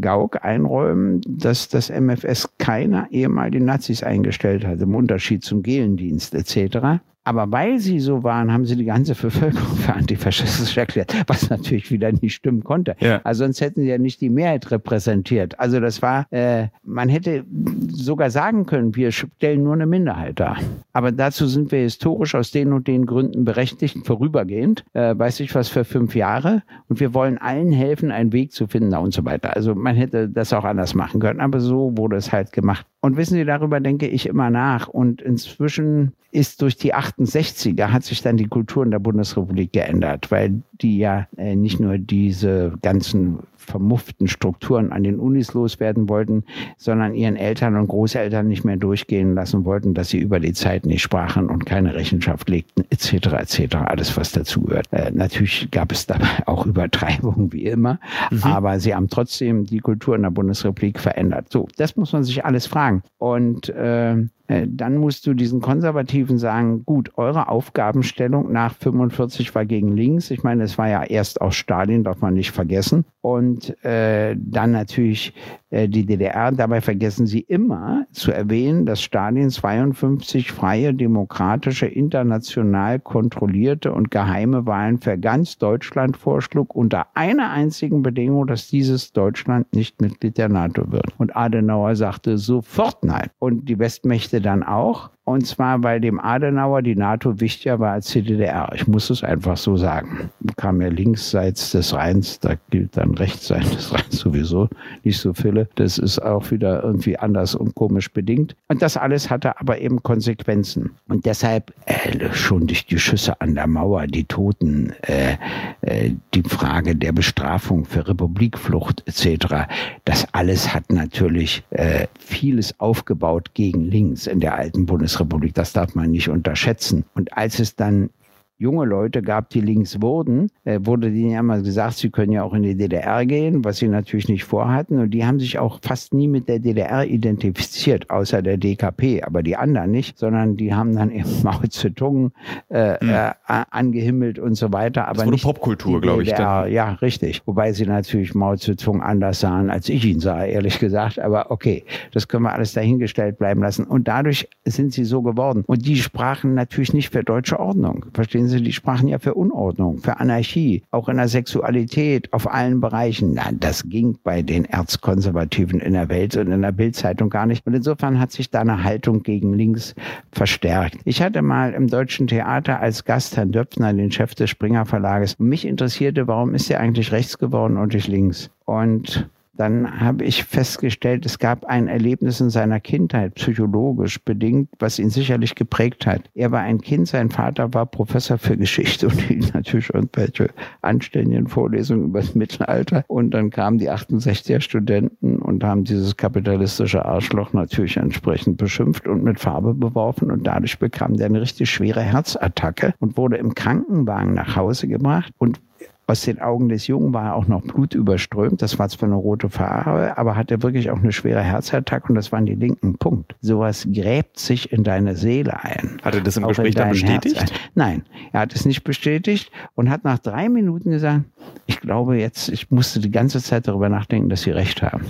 [0.00, 7.00] Gauck einräumen, dass das MFS keine ehemaligen Nazis eingestellt hat, im Unterschied zum Gelendienst etc.
[7.24, 11.90] Aber weil sie so waren, haben sie die ganze Bevölkerung für antifaschistisch erklärt, was natürlich
[11.90, 12.96] wieder nicht stimmen konnte.
[13.00, 13.20] Ja.
[13.24, 15.58] Also sonst hätten sie ja nicht die Mehrheit repräsentiert.
[15.58, 17.44] Also das war, äh, man hätte
[17.88, 20.58] sogar sagen können, wir stellen nur eine Minderheit dar.
[20.92, 25.54] Aber dazu sind wir historisch aus den und den Gründen berechtigt, vorübergehend, äh, weiß ich
[25.54, 26.62] was, für fünf Jahre.
[26.88, 29.56] Und wir wollen allen helfen, einen Weg zu finden und so weiter.
[29.56, 32.86] Also man hätte das auch anders machen können, aber so wurde es halt gemacht.
[33.00, 34.88] Und wissen Sie, darüber denke ich immer nach.
[34.88, 40.30] Und inzwischen ist durch die 68er hat sich dann die Kultur in der Bundesrepublik geändert,
[40.30, 46.44] weil die ja äh, nicht nur diese ganzen vermufften Strukturen an den Unis loswerden wollten,
[46.76, 50.86] sondern ihren Eltern und Großeltern nicht mehr durchgehen lassen wollten, dass sie über die Zeit
[50.86, 54.86] nicht sprachen und keine Rechenschaft legten, etc., etc., alles, was dazugehört.
[54.90, 58.00] Äh, natürlich gab es dabei auch Übertreibungen, wie immer,
[58.30, 58.42] mhm.
[58.42, 61.46] aber sie haben trotzdem die Kultur in der Bundesrepublik verändert.
[61.50, 63.02] So, das muss man sich alles fragen.
[63.18, 64.14] Und äh,
[64.46, 69.96] äh, dann musst du diesen Konservativen sagen, gut, Gut, eure Aufgabenstellung nach 45 war gegen
[69.96, 70.30] links.
[70.30, 73.04] Ich meine, es war ja erst auch Stalin, darf man nicht vergessen.
[73.20, 73.53] Und
[73.84, 75.32] äh, dann natürlich
[75.74, 76.52] äh, die DDR.
[76.52, 84.66] Dabei vergessen sie immer zu erwähnen, dass Stalin 52 freie, demokratische, international kontrollierte und geheime
[84.66, 90.48] Wahlen für ganz Deutschland vorschlug, unter einer einzigen Bedingung, dass dieses Deutschland nicht Mitglied der
[90.48, 91.06] NATO wird.
[91.18, 93.30] Und Adenauer sagte sofort nein.
[93.38, 95.10] Und die Westmächte dann auch.
[95.24, 98.70] Und zwar, weil dem Adenauer die NATO wichtiger war als die DDR.
[98.74, 100.30] Ich muss es einfach so sagen.
[100.56, 103.14] Kam ja linksseits des Rheins, da gilt dann
[103.50, 104.68] rechtsseits des Rheins sowieso
[105.02, 105.68] nicht so viele.
[105.74, 108.56] Das ist auch wieder irgendwie anders und komisch bedingt.
[108.68, 110.90] Und das alles hatte aber eben Konsequenzen.
[111.08, 115.36] Und deshalb äh, schon durch die Schüsse an der Mauer, die Toten, äh,
[115.82, 119.66] äh, die Frage der Bestrafung für Republikflucht etc.
[120.04, 124.86] Das alles hat natürlich äh, vieles aufgebaut gegen links in der alten.
[124.86, 125.54] Bundesrepublik.
[125.54, 127.04] Das darf man nicht unterschätzen.
[127.14, 128.10] Und als es dann
[128.56, 132.44] junge Leute gab, die links wurden, äh, wurde denen ja mal gesagt, sie können ja
[132.44, 135.00] auch in die DDR gehen, was sie natürlich nicht vorhatten.
[135.00, 139.42] Und die haben sich auch fast nie mit der DDR identifiziert, außer der DKP, aber
[139.42, 142.30] die anderen nicht, sondern die haben dann eben Mao Zedong
[142.68, 143.08] äh, hm.
[143.08, 145.08] äh, angehimmelt und so weiter.
[145.08, 146.32] Aber das wurde Popkultur, glaube ich.
[146.32, 146.70] Dann.
[146.70, 147.42] Ja, richtig.
[147.46, 151.18] Wobei sie natürlich Mao Zedong anders sahen, als ich ihn sah, ehrlich gesagt.
[151.18, 153.84] Aber okay, das können wir alles dahingestellt bleiben lassen.
[153.84, 155.64] Und dadurch sind sie so geworden.
[155.66, 158.06] Und die sprachen natürlich nicht für deutsche Ordnung.
[158.12, 162.50] Verstehen Verstehen Sie, die sprachen ja für Unordnung, für Anarchie, auch in der Sexualität, auf
[162.50, 163.34] allen Bereichen.
[163.34, 167.66] Na, das ging bei den Erzkonservativen in der Welt und in der Bildzeitung gar nicht.
[167.66, 169.94] Und insofern hat sich da eine Haltung gegen links
[170.32, 170.98] verstärkt.
[171.04, 175.38] Ich hatte mal im Deutschen Theater als Gast Herrn Döpfner, den Chef des Springer Verlages.
[175.38, 178.50] Mich interessierte, warum ist er eigentlich rechts geworden und nicht links?
[178.64, 184.98] Und dann habe ich festgestellt, es gab ein Erlebnis in seiner Kindheit, psychologisch bedingt, was
[184.98, 186.22] ihn sicherlich geprägt hat.
[186.34, 190.50] Er war ein Kind, sein Vater war Professor für Geschichte und hielt natürlich irgendwelche
[190.82, 193.04] anständigen Vorlesungen über das Mittelalter.
[193.06, 199.22] Und dann kamen die 68er Studenten und haben dieses kapitalistische Arschloch natürlich entsprechend beschimpft und
[199.22, 200.30] mit Farbe beworfen.
[200.30, 205.32] Und dadurch bekam der eine richtig schwere Herzattacke und wurde im Krankenwagen nach Hause gebracht
[205.38, 205.60] und
[206.06, 208.60] aus den Augen des Jungen war auch noch Blut überströmt.
[208.62, 212.32] Das war zwar eine rote Farbe, aber hatte wirklich auch eine schwere Herzattacke und das
[212.32, 213.34] war an die linken Punkt.
[213.40, 215.98] Sowas gräbt sich in deine Seele ein.
[216.02, 217.52] Hat er das im Gespräch dann bestätigt?
[217.74, 221.24] Nein, er hat es nicht bestätigt und hat nach drei Minuten gesagt,
[221.66, 225.06] ich glaube jetzt, ich musste die ganze Zeit darüber nachdenken, dass sie recht haben.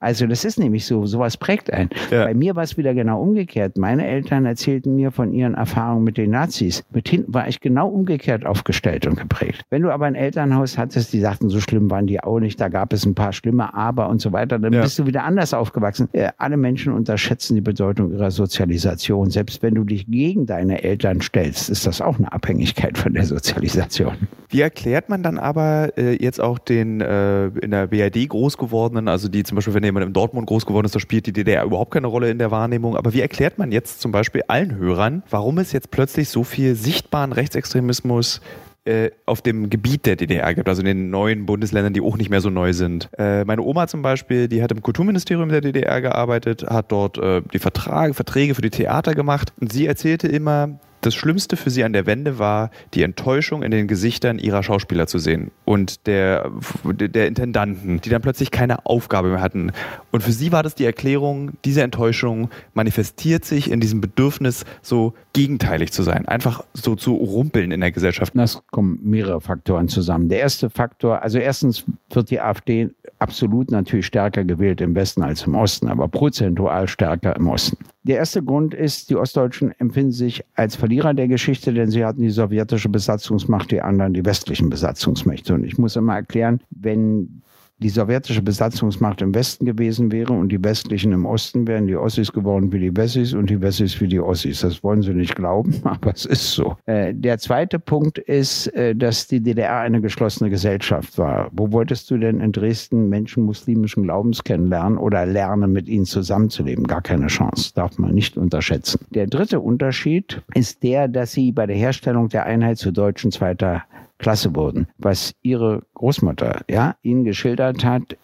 [0.00, 1.90] Also das ist nämlich so, sowas prägt einen.
[2.10, 2.24] Ja.
[2.24, 3.76] Bei mir war es wieder genau umgekehrt.
[3.76, 6.84] Meine Eltern erzählten mir von ihren Erfahrungen mit den Nazis.
[6.90, 9.64] Mit hinten war ich genau umgekehrt aufgestellt und geprägt.
[9.70, 12.68] Wenn du aber ein Elternhaus hattest, die sagten, so schlimm waren die auch nicht, da
[12.68, 14.82] gab es ein paar schlimme Aber und so weiter, dann ja.
[14.82, 16.08] bist du wieder anders aufgewachsen.
[16.12, 19.30] Äh, alle Menschen unterschätzen die Bedeutung ihrer Sozialisation.
[19.30, 23.24] Selbst wenn du dich gegen deine Eltern stellst, ist das auch eine Abhängigkeit von der
[23.24, 24.16] Sozialisation.
[24.48, 29.08] Wie erklärt man dann aber äh, jetzt auch den äh, in der BRD groß gewordenen,
[29.08, 31.64] also die zum Beispiel, wenn jemand in Dortmund groß geworden ist, da spielt die DDR
[31.64, 32.96] überhaupt keine Rolle in der Wahrnehmung.
[32.96, 36.74] Aber wie erklärt man jetzt zum Beispiel allen Hörern, warum es jetzt plötzlich so viel
[36.74, 38.40] sichtbaren Rechtsextremismus
[38.86, 42.30] äh, auf dem Gebiet der DDR gibt, also in den neuen Bundesländern, die auch nicht
[42.30, 43.08] mehr so neu sind.
[43.18, 47.42] Äh, meine Oma zum Beispiel, die hat im Kulturministerium der DDR gearbeitet, hat dort äh,
[47.52, 51.84] die Vertrag, Verträge für die Theater gemacht und sie erzählte immer, das Schlimmste für sie
[51.84, 56.50] an der Wende war, die Enttäuschung in den Gesichtern ihrer Schauspieler zu sehen und der,
[56.84, 59.70] der Intendanten, die dann plötzlich keine Aufgabe mehr hatten.
[60.10, 65.14] Und für sie war das die Erklärung, diese Enttäuschung manifestiert sich in diesem Bedürfnis, so
[65.32, 68.32] gegenteilig zu sein, einfach so zu rumpeln in der Gesellschaft.
[68.34, 70.28] Das kommen mehrere Faktoren zusammen.
[70.28, 75.46] Der erste Faktor, also erstens wird die AfD absolut natürlich stärker gewählt im Westen als
[75.46, 77.78] im Osten, aber prozentual stärker im Osten.
[78.02, 82.22] Der erste Grund ist, die Ostdeutschen empfinden sich als Verlierer der Geschichte, denn sie hatten
[82.22, 85.54] die sowjetische Besatzungsmacht, die anderen die westlichen Besatzungsmächte.
[85.54, 87.42] Und ich muss immer erklären, wenn
[87.78, 92.32] die sowjetische Besatzungsmacht im Westen gewesen wäre und die westlichen im Osten, wären die Ossis
[92.32, 94.60] geworden wie die Wessis und die Wessis wie die Ossis.
[94.60, 96.76] Das wollen sie nicht glauben, aber es ist so.
[96.86, 101.50] Äh, der zweite Punkt ist, äh, dass die DDR eine geschlossene Gesellschaft war.
[101.52, 106.86] Wo wolltest du denn in Dresden Menschen muslimischen Glaubens kennenlernen oder lernen, mit ihnen zusammenzuleben?
[106.86, 109.00] Gar keine Chance, darf man nicht unterschätzen.
[109.10, 113.84] Der dritte Unterschied ist der, dass sie bei der Herstellung der Einheit zu Deutschen zweiter
[114.18, 114.88] Klasse wurden.
[114.98, 118.16] Was ihre Großmutter ja, ihnen geschildert hat,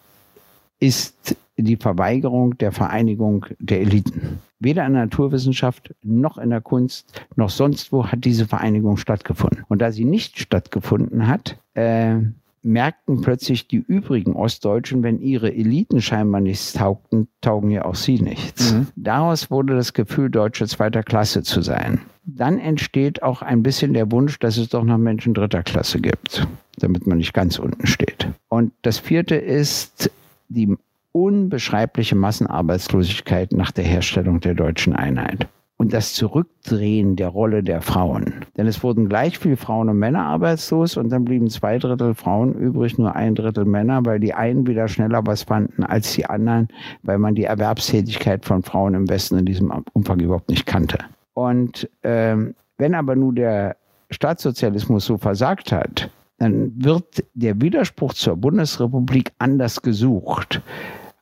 [0.79, 4.39] ist die Verweigerung der Vereinigung der Eliten.
[4.59, 9.63] Weder in der Naturwissenschaft noch in der Kunst noch sonst wo hat diese Vereinigung stattgefunden.
[9.67, 12.15] Und da sie nicht stattgefunden hat, äh,
[12.63, 18.21] merkten plötzlich die übrigen Ostdeutschen, wenn ihre Eliten scheinbar nichts taugten, taugen ja auch sie
[18.21, 18.73] nichts.
[18.73, 18.87] Mhm.
[18.95, 22.01] Daraus wurde das Gefühl, Deutsche zweiter Klasse zu sein.
[22.25, 26.47] Dann entsteht auch ein bisschen der Wunsch, dass es doch noch Menschen dritter Klasse gibt,
[26.77, 28.29] damit man nicht ganz unten steht.
[28.47, 30.09] Und das vierte ist
[30.47, 30.75] die
[31.11, 35.47] unbeschreibliche Massenarbeitslosigkeit nach der Herstellung der deutschen Einheit
[35.83, 38.45] und das Zurückdrehen der Rolle der Frauen.
[38.55, 42.53] Denn es wurden gleich viel Frauen und Männer arbeitslos und dann blieben zwei Drittel Frauen
[42.53, 46.69] übrig, nur ein Drittel Männer, weil die einen wieder schneller was fanden als die anderen,
[47.01, 50.99] weil man die Erwerbstätigkeit von Frauen im Westen in diesem Umfang überhaupt nicht kannte.
[51.33, 53.75] Und ähm, wenn aber nun der
[54.09, 60.61] Staatssozialismus so versagt hat, dann wird der Widerspruch zur Bundesrepublik anders gesucht.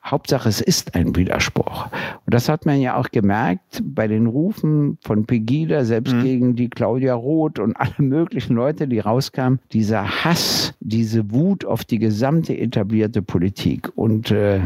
[0.04, 1.86] Hauptsache, es ist ein Widerspruch.
[2.26, 6.24] Und das hat man ja auch gemerkt bei den Rufen von Pegida, selbst mhm.
[6.24, 9.60] gegen die Claudia Roth und alle möglichen Leute, die rauskamen.
[9.72, 13.92] Dieser Hass, diese Wut auf die gesamte etablierte Politik.
[13.96, 14.62] Und äh,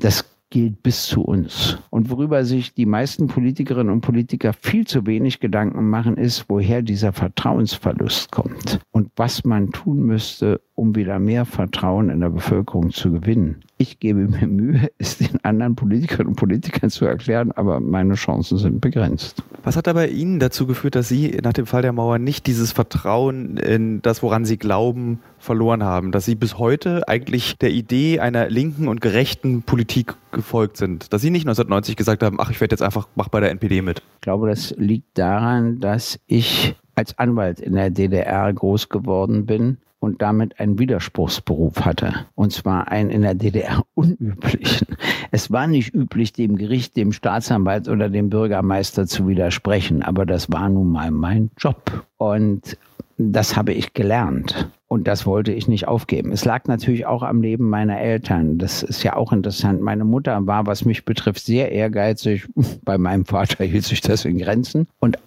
[0.00, 1.78] das gilt bis zu uns.
[1.88, 6.82] Und worüber sich die meisten Politikerinnen und Politiker viel zu wenig Gedanken machen, ist, woher
[6.82, 12.90] dieser Vertrauensverlust kommt und was man tun müsste, um wieder mehr Vertrauen in der Bevölkerung
[12.90, 13.62] zu gewinnen.
[13.78, 18.58] Ich gebe mir Mühe, es den anderen Politikern und Politikern zu erklären, aber meine Chancen
[18.58, 19.42] sind begrenzt.
[19.64, 22.72] Was hat aber Ihnen dazu geführt, dass Sie nach dem Fall der Mauer nicht dieses
[22.72, 26.12] Vertrauen in das, woran Sie glauben, verloren haben?
[26.12, 31.12] Dass Sie bis heute eigentlich der Idee einer linken und gerechten Politik gefolgt sind?
[31.12, 33.82] Dass Sie nicht 1990 gesagt haben, ach, ich werde jetzt einfach, mach bei der NPD
[33.82, 34.02] mit?
[34.16, 39.78] Ich glaube, das liegt daran, dass ich als Anwalt in der DDR groß geworden bin
[40.02, 42.26] und damit einen Widerspruchsberuf hatte.
[42.34, 44.88] Und zwar einen in der DDR unüblichen.
[45.30, 50.50] Es war nicht üblich, dem Gericht, dem Staatsanwalt oder dem Bürgermeister zu widersprechen, aber das
[50.50, 52.04] war nun mal mein Job.
[52.16, 52.76] Und
[53.18, 54.70] das habe ich gelernt.
[54.88, 56.32] Und das wollte ich nicht aufgeben.
[56.32, 58.58] Es lag natürlich auch am Leben meiner Eltern.
[58.58, 59.80] Das ist ja auch interessant.
[59.80, 62.46] Meine Mutter war, was mich betrifft, sehr ehrgeizig.
[62.84, 64.86] Bei meinem Vater hielt sich das in Grenzen.
[65.00, 65.18] Und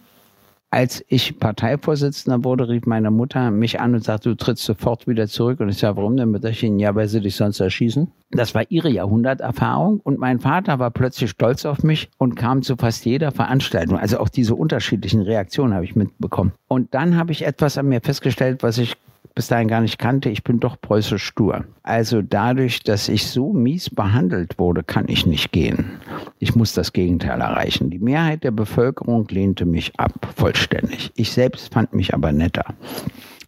[0.72, 5.28] als ich Parteivorsitzender wurde, rief meine Mutter mich an und sagte, du trittst sofort wieder
[5.28, 5.61] zurück.
[5.61, 6.80] Und ich sage, warum denn, Mütterchen?
[6.80, 8.11] Ja, weil sie dich sonst erschießen.
[8.32, 10.01] Das war ihre Jahrhunderterfahrung.
[10.01, 13.97] Und mein Vater war plötzlich stolz auf mich und kam zu fast jeder Veranstaltung.
[13.97, 16.51] Also auch diese unterschiedlichen Reaktionen habe ich mitbekommen.
[16.68, 18.95] Und dann habe ich etwas an mir festgestellt, was ich
[19.34, 21.65] bis dahin gar nicht kannte, ich bin doch preußisch stur.
[21.84, 25.99] Also dadurch, dass ich so mies behandelt wurde, kann ich nicht gehen.
[26.39, 27.89] Ich muss das Gegenteil erreichen.
[27.89, 31.11] Die Mehrheit der Bevölkerung lehnte mich ab, vollständig.
[31.15, 32.65] Ich selbst fand mich aber netter.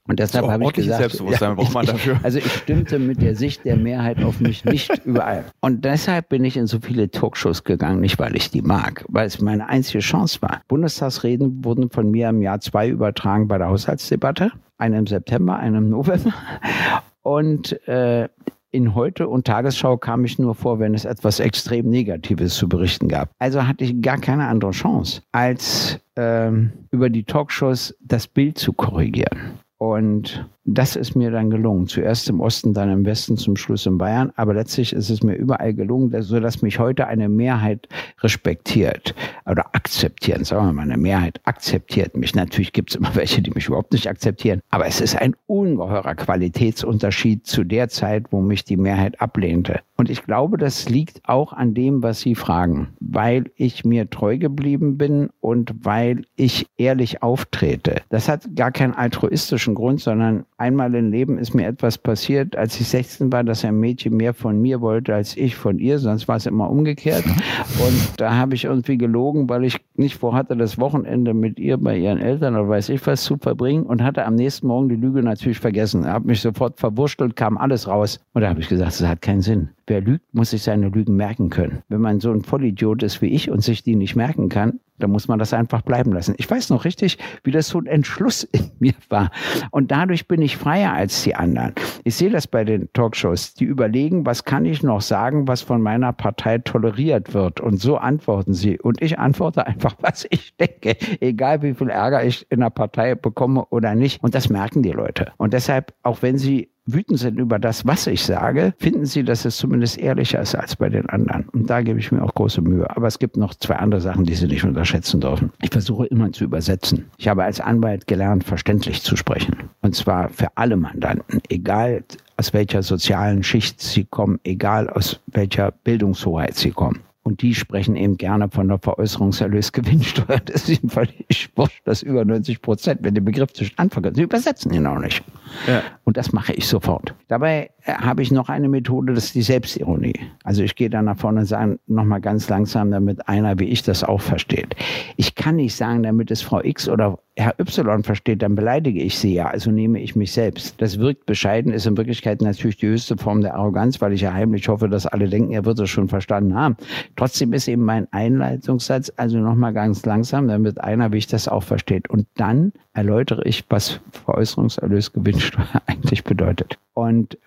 [0.08, 2.20] Und deshalb habe ich gesagt, Selbstbewusstsein ja, braucht man dafür.
[2.24, 5.46] Also ich stimmte mit der Sicht der Mehrheit auf mich nicht überall.
[5.62, 9.28] Und deshalb bin ich in so viele Talkshows gegangen, nicht weil ich die mag, weil
[9.28, 10.62] es meine einzige Chance war.
[10.68, 15.76] Bundestagsreden wurden von mir im Jahr zwei übertragen bei der Haushaltsdebatte einen im September, einen
[15.76, 16.34] im November.
[17.22, 18.30] Und äh,
[18.72, 23.08] in Heute und Tagesschau kam ich nur vor, wenn es etwas extrem Negatives zu berichten
[23.08, 23.30] gab.
[23.40, 28.74] Also hatte ich gar keine andere Chance, als ähm, über die Talkshows das Bild zu
[28.74, 29.60] korrigieren.
[29.78, 31.88] Und das ist mir dann gelungen.
[31.88, 34.34] Zuerst im Osten, dann im Westen, zum Schluss in Bayern.
[34.36, 37.88] Aber letztlich ist es mir überall gelungen, sodass mich heute eine Mehrheit
[38.20, 39.16] respektiert
[39.46, 40.44] oder akzeptieren.
[40.44, 42.36] Sagen wir mal, eine Mehrheit akzeptiert mich.
[42.36, 44.60] Natürlich gibt es immer welche, die mich überhaupt nicht akzeptieren.
[44.70, 49.80] Aber es ist ein ungeheurer Qualitätsunterschied zu der Zeit, wo mich die Mehrheit ablehnte.
[49.96, 54.38] Und ich glaube, das liegt auch an dem, was Sie fragen, weil ich mir treu
[54.38, 58.02] geblieben bin und weil ich ehrlich auftrete.
[58.10, 62.80] Das hat gar keinen altruistischen Grund, sondern einmal im Leben ist mir etwas passiert, als
[62.80, 66.28] ich 16 war, dass ein Mädchen mehr von mir wollte als ich von ihr, sonst
[66.28, 67.24] war es immer umgekehrt.
[67.80, 71.98] Und da habe ich irgendwie gelogen, weil ich nicht vorhatte, das Wochenende mit ihr bei
[71.98, 75.24] ihren Eltern oder weiß ich was zu verbringen und hatte am nächsten Morgen die Lüge
[75.24, 76.04] natürlich vergessen.
[76.04, 78.20] Er hat mich sofort verwurschtelt, kam alles raus.
[78.34, 79.70] Und da habe ich gesagt, das hat keinen Sinn.
[79.88, 81.84] Wer lügt, muss sich seine Lügen merken können.
[81.90, 85.12] Wenn man so ein Vollidiot ist wie ich und sich die nicht merken kann, dann
[85.12, 86.36] muss man das einfach bleiben lassen.
[86.38, 89.32] Ich weiß noch richtig, wie das so ein Entschluss in mir war.
[89.72, 91.74] Und dadurch bin ich freier als die anderen.
[92.04, 93.54] Ich sehe das bei den Talkshows.
[93.54, 97.60] Die überlegen, was kann ich noch sagen, was von meiner Partei toleriert wird.
[97.60, 98.80] Und so antworten sie.
[98.80, 100.96] Und ich antworte einfach, was ich denke.
[101.20, 104.24] Egal wie viel Ärger ich in der Partei bekomme oder nicht.
[104.24, 105.32] Und das merken die Leute.
[105.38, 109.46] Und deshalb, auch wenn sie wütend sind über das, was ich sage, finden sie, dass
[109.46, 111.48] es zumindest ehrlicher ist als bei den anderen.
[111.50, 112.90] Und da gebe ich mir auch große Mühe.
[112.90, 115.52] Aber es gibt noch zwei andere Sachen, die Sie nicht unterschätzen dürfen.
[115.62, 117.06] Ich versuche immer zu übersetzen.
[117.18, 119.56] Ich habe als Anwalt gelernt, verständlich zu sprechen.
[119.82, 122.04] Und zwar für alle Mandanten, egal
[122.38, 127.02] aus welcher sozialen Schicht sie kommen, egal aus welcher Bildungshoheit sie kommen.
[127.28, 130.40] Und die sprechen eben gerne von der Veräußerungserlösgewinnsteuer.
[130.46, 134.16] Das ist ihnen völlig wurscht, das über 90 Prozent, wenn der Begriff zwischen anfangen.
[134.16, 135.22] Sie übersetzen ihn auch nicht.
[135.68, 135.82] Ja.
[136.06, 137.14] Und das mache ich sofort.
[137.28, 140.18] Dabei äh, habe ich noch eine Methode, das ist die Selbstironie.
[140.46, 143.84] Also ich gehe da nach vorne und sage nochmal ganz langsam, damit einer wie ich
[143.84, 144.78] das auch versteht.
[145.18, 149.20] Ich kann nicht sagen, damit es Frau X oder Herr Y versteht, dann beleidige ich
[149.20, 150.82] sie ja, also nehme ich mich selbst.
[150.82, 154.34] Das wirkt bescheiden, ist in Wirklichkeit natürlich die höchste Form der Arroganz, weil ich ja
[154.34, 156.78] heimlich hoffe, dass alle denken, er wird es schon verstanden haben.
[157.18, 161.64] Trotzdem ist eben mein Einleitungssatz, also nochmal ganz langsam, damit einer wie ich das auch
[161.64, 162.12] versteht.
[162.12, 166.78] Und dann erläutere ich, was Veräußerungserlösgewinnsteuer eigentlich bedeutet.
[166.94, 167.38] Und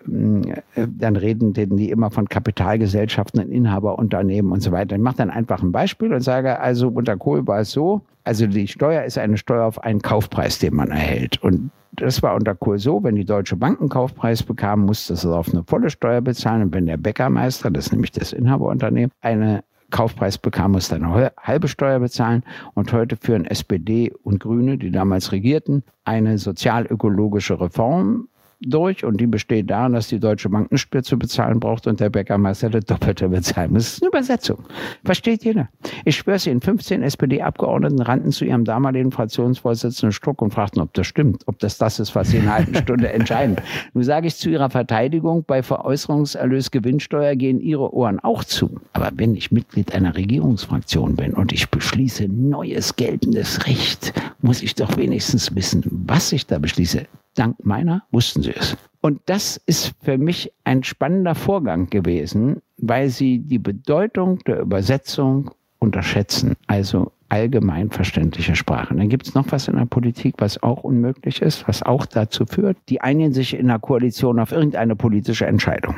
[0.75, 4.97] äh, dann reden die immer von Kapitalgesellschaften, Inhaberunternehmen und so weiter.
[4.97, 8.47] Ich mache dann einfach ein Beispiel und sage, also unter Kohl war es so, also
[8.47, 11.41] die Steuer ist eine Steuer auf einen Kaufpreis, den man erhält.
[11.41, 15.25] Und das war unter Kohl so, wenn die Deutsche Bank einen Kaufpreis bekam, musste es
[15.25, 16.63] auf eine volle Steuer bezahlen.
[16.63, 21.67] Und wenn der Bäckermeister, das ist nämlich das Inhaberunternehmen, eine Kaufpreis bekam, musste eine halbe
[21.67, 22.43] Steuer bezahlen.
[22.73, 28.29] Und heute führen SPD und Grüne, die damals regierten, eine sozialökologische Reform
[28.61, 31.99] durch und die besteht darin, dass die Deutsche Bank nicht mehr zu bezahlen braucht und
[31.99, 33.83] der Bäckermeister das Doppelte bezahlen muss.
[33.83, 34.59] Das ist eine Übersetzung.
[35.03, 35.69] Versteht jeder.
[36.05, 40.93] Ich schwöre es Ihnen, 15 SPD-Abgeordneten rannten zu ihrem damaligen Fraktionsvorsitzenden Struck und fragten, ob
[40.93, 43.57] das stimmt, ob das das ist, was sie in einer halben Stunde entscheiden.
[43.93, 48.79] Nun sage ich zu Ihrer Verteidigung, bei Veräußerungserlös Gewinnsteuer gehen Ihre Ohren auch zu.
[48.93, 54.75] Aber wenn ich Mitglied einer Regierungsfraktion bin und ich beschließe neues geltendes Recht, muss ich
[54.75, 57.07] doch wenigstens wissen, was ich da beschließe.
[57.35, 58.77] Dank meiner wussten sie es.
[59.01, 65.51] Und das ist für mich ein spannender Vorgang gewesen, weil sie die Bedeutung der Übersetzung
[65.79, 66.53] unterschätzen.
[66.67, 68.93] Also allgemeinverständliche Sprache.
[68.93, 72.45] Dann gibt es noch was in der Politik, was auch unmöglich ist, was auch dazu
[72.45, 75.95] führt, die einigen sich in der Koalition auf irgendeine politische Entscheidung.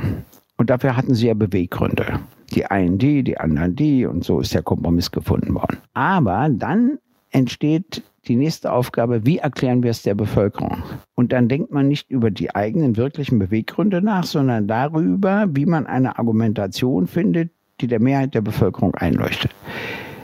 [0.58, 2.20] Und dafür hatten sie ja Beweggründe.
[2.52, 5.80] Die einen die, die anderen die und so ist der Kompromiss gefunden worden.
[5.96, 7.00] Aber dann
[7.34, 10.84] entsteht die nächste Aufgabe, wie erklären wir es der Bevölkerung?
[11.16, 15.86] Und dann denkt man nicht über die eigenen wirklichen Beweggründe nach, sondern darüber, wie man
[15.88, 19.52] eine Argumentation findet, die der Mehrheit der Bevölkerung einleuchtet.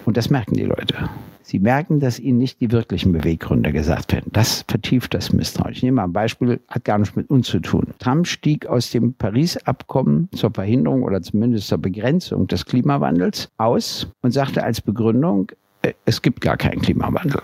[0.06, 1.10] Und das merken die Leute.
[1.42, 4.30] Sie merken, dass ihnen nicht die wirklichen Beweggründe gesagt werden.
[4.32, 5.72] Das vertieft das Misstrauen.
[5.72, 7.88] Ich nehme mal ein Beispiel, hat gar nichts mit uns zu tun.
[7.98, 14.32] Trump stieg aus dem Paris-Abkommen zur Verhinderung oder zumindest zur Begrenzung des Klimawandels aus und
[14.32, 15.52] sagte als Begründung,
[16.06, 17.42] es gibt gar keinen Klimawandel.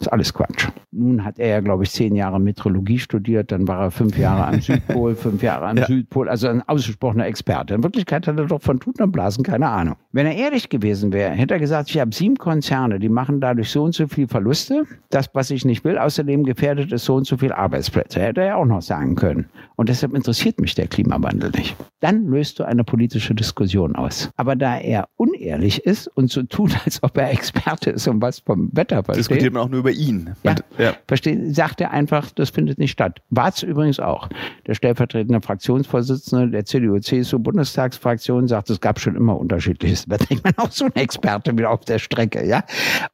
[0.00, 0.66] Das ist alles Quatsch.
[0.92, 4.46] Nun hat er ja, glaube ich, zehn Jahre Metrologie studiert, dann war er fünf Jahre
[4.46, 5.86] am Südpol, fünf Jahre am ja.
[5.86, 7.74] Südpol, also ein ausgesprochener Experte.
[7.74, 9.96] In Wirklichkeit hat er doch von Tuten und Blasen keine Ahnung.
[10.12, 13.68] Wenn er ehrlich gewesen wäre, hätte er gesagt, ich habe sieben Konzerne, die machen dadurch
[13.68, 14.84] so und so viel Verluste.
[15.10, 18.20] Das, was ich nicht will, außerdem gefährdet es so und so viel Arbeitsplätze.
[18.20, 19.50] Hätte er ja auch noch sagen können.
[19.76, 21.76] Und deshalb interessiert mich der Klimawandel nicht.
[22.00, 24.30] Dann löst du eine politische Diskussion aus.
[24.36, 28.40] Aber da er unehrlich ist und so tut, als ob er Experte ist und was
[28.40, 29.18] vom Wetter versteht.
[29.18, 30.34] Diskutiert man auch nur über ihn.
[30.42, 30.94] Ja, ja.
[31.06, 33.20] Versteht, sagt er einfach, das findet nicht statt.
[33.30, 34.28] Warz übrigens auch.
[34.66, 40.26] Der stellvertretende Fraktionsvorsitzende der CDU-CSU-Bundestagsfraktion sagt, es gab schon immer unterschiedliches Wetter.
[40.30, 42.64] Ich meine, auch so ein Experte wieder auf der Strecke, ja.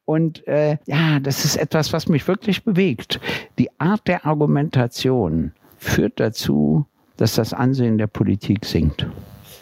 [0.05, 3.19] Und äh, ja, das ist etwas, was mich wirklich bewegt.
[3.57, 6.85] Die Art der Argumentation führt dazu,
[7.17, 9.05] dass das Ansehen der Politik sinkt.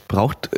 [0.07, 0.49] Braucht,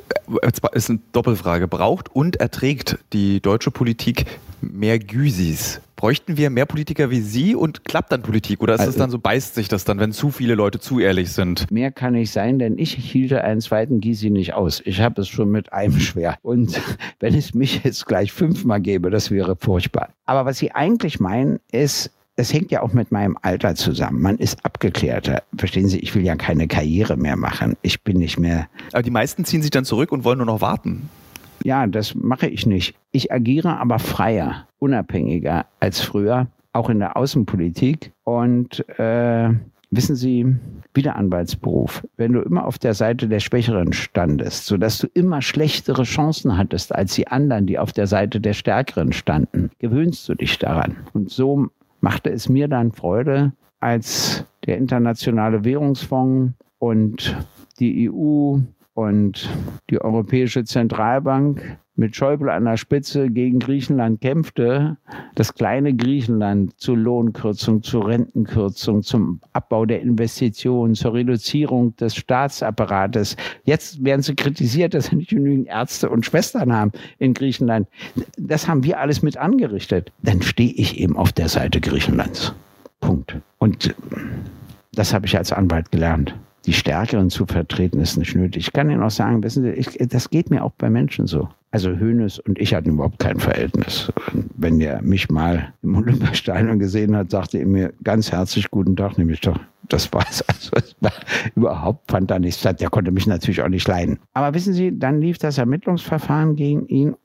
[0.42, 4.26] äh, ist eine Doppelfrage, braucht und erträgt die deutsche Politik
[4.62, 5.82] mehr Güsis?
[5.98, 8.62] Bräuchten wir mehr Politiker wie Sie und klappt dann Politik?
[8.62, 11.00] Oder ist also, es dann so, beißt sich das dann, wenn zu viele Leute zu
[11.00, 11.72] ehrlich sind?
[11.72, 14.80] Mehr kann ich sein, denn ich hielte einen zweiten Gysi nicht aus.
[14.86, 16.38] Ich habe es schon mit einem schwer.
[16.44, 16.80] Und
[17.20, 20.10] wenn es mich jetzt gleich fünfmal gäbe, das wäre furchtbar.
[20.28, 24.22] Aber was Sie eigentlich meinen, ist, es hängt ja auch mit meinem Alter zusammen.
[24.22, 25.42] Man ist abgeklärter.
[25.58, 27.76] Verstehen Sie, ich will ja keine Karriere mehr machen.
[27.82, 28.68] Ich bin nicht mehr.
[28.94, 31.10] Aber die meisten ziehen sich dann zurück und wollen nur noch warten.
[31.64, 32.96] Ja, das mache ich nicht.
[33.12, 38.12] Ich agiere aber freier, unabhängiger als früher, auch in der Außenpolitik.
[38.24, 39.50] Und äh,
[39.92, 40.56] wissen Sie,
[40.94, 46.58] Wiederanwaltsberuf, wenn du immer auf der Seite der Schwächeren standest, sodass du immer schlechtere Chancen
[46.58, 50.98] hattest als die anderen, die auf der Seite der Stärkeren standen, gewöhnst du dich daran.
[51.14, 51.68] Und so
[52.02, 57.38] machte es mir dann Freude, als der Internationale Währungsfonds und
[57.80, 58.58] die EU
[58.98, 59.48] und
[59.92, 64.98] die Europäische Zentralbank mit Schäuble an der Spitze gegen Griechenland kämpfte,
[65.36, 73.38] das kleine Griechenland zur Lohnkürzung, zur Rentenkürzung, zum Abbau der Investitionen, zur Reduzierung des Staatsapparates.
[73.66, 77.88] Jetzt werden sie kritisiert, dass sie nicht genügend Ärzte und Schwestern haben in Griechenland.
[78.36, 80.12] Das haben wir alles mit angerichtet.
[80.24, 82.56] Dann stehe ich eben auf der Seite Griechenlands.
[83.00, 83.38] Punkt.
[83.60, 83.94] Und
[84.94, 86.34] das habe ich als Anwalt gelernt
[86.68, 88.68] die Stärkeren zu vertreten, ist nicht nötig.
[88.68, 91.48] Ich kann Ihnen auch sagen, wissen Sie, ich, das geht mir auch bei Menschen so.
[91.72, 94.12] Also Hönes und ich hatten überhaupt kein Verhältnis.
[94.56, 99.18] Wenn der mich mal im Olympiastadion gesehen hat, sagte er mir ganz herzlich guten Tag,
[99.18, 100.44] nämlich doch, das war's.
[100.58, 101.14] Also es war
[101.56, 102.82] überhaupt fand er nichts statt.
[102.82, 104.20] Der konnte mich natürlich auch nicht leiden.
[104.34, 107.16] Aber wissen Sie, dann lief das Ermittlungsverfahren gegen ihn.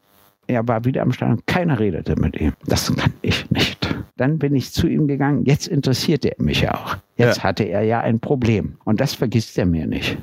[0.47, 1.41] Er war wieder am Stadion.
[1.47, 2.53] Keiner redete mit ihm.
[2.67, 3.95] Das kann ich nicht.
[4.17, 5.45] Dann bin ich zu ihm gegangen.
[5.45, 6.97] Jetzt interessierte er mich ja auch.
[7.17, 7.45] Jetzt ja.
[7.45, 8.77] hatte er ja ein Problem.
[8.85, 10.19] Und das vergisst er mir nicht.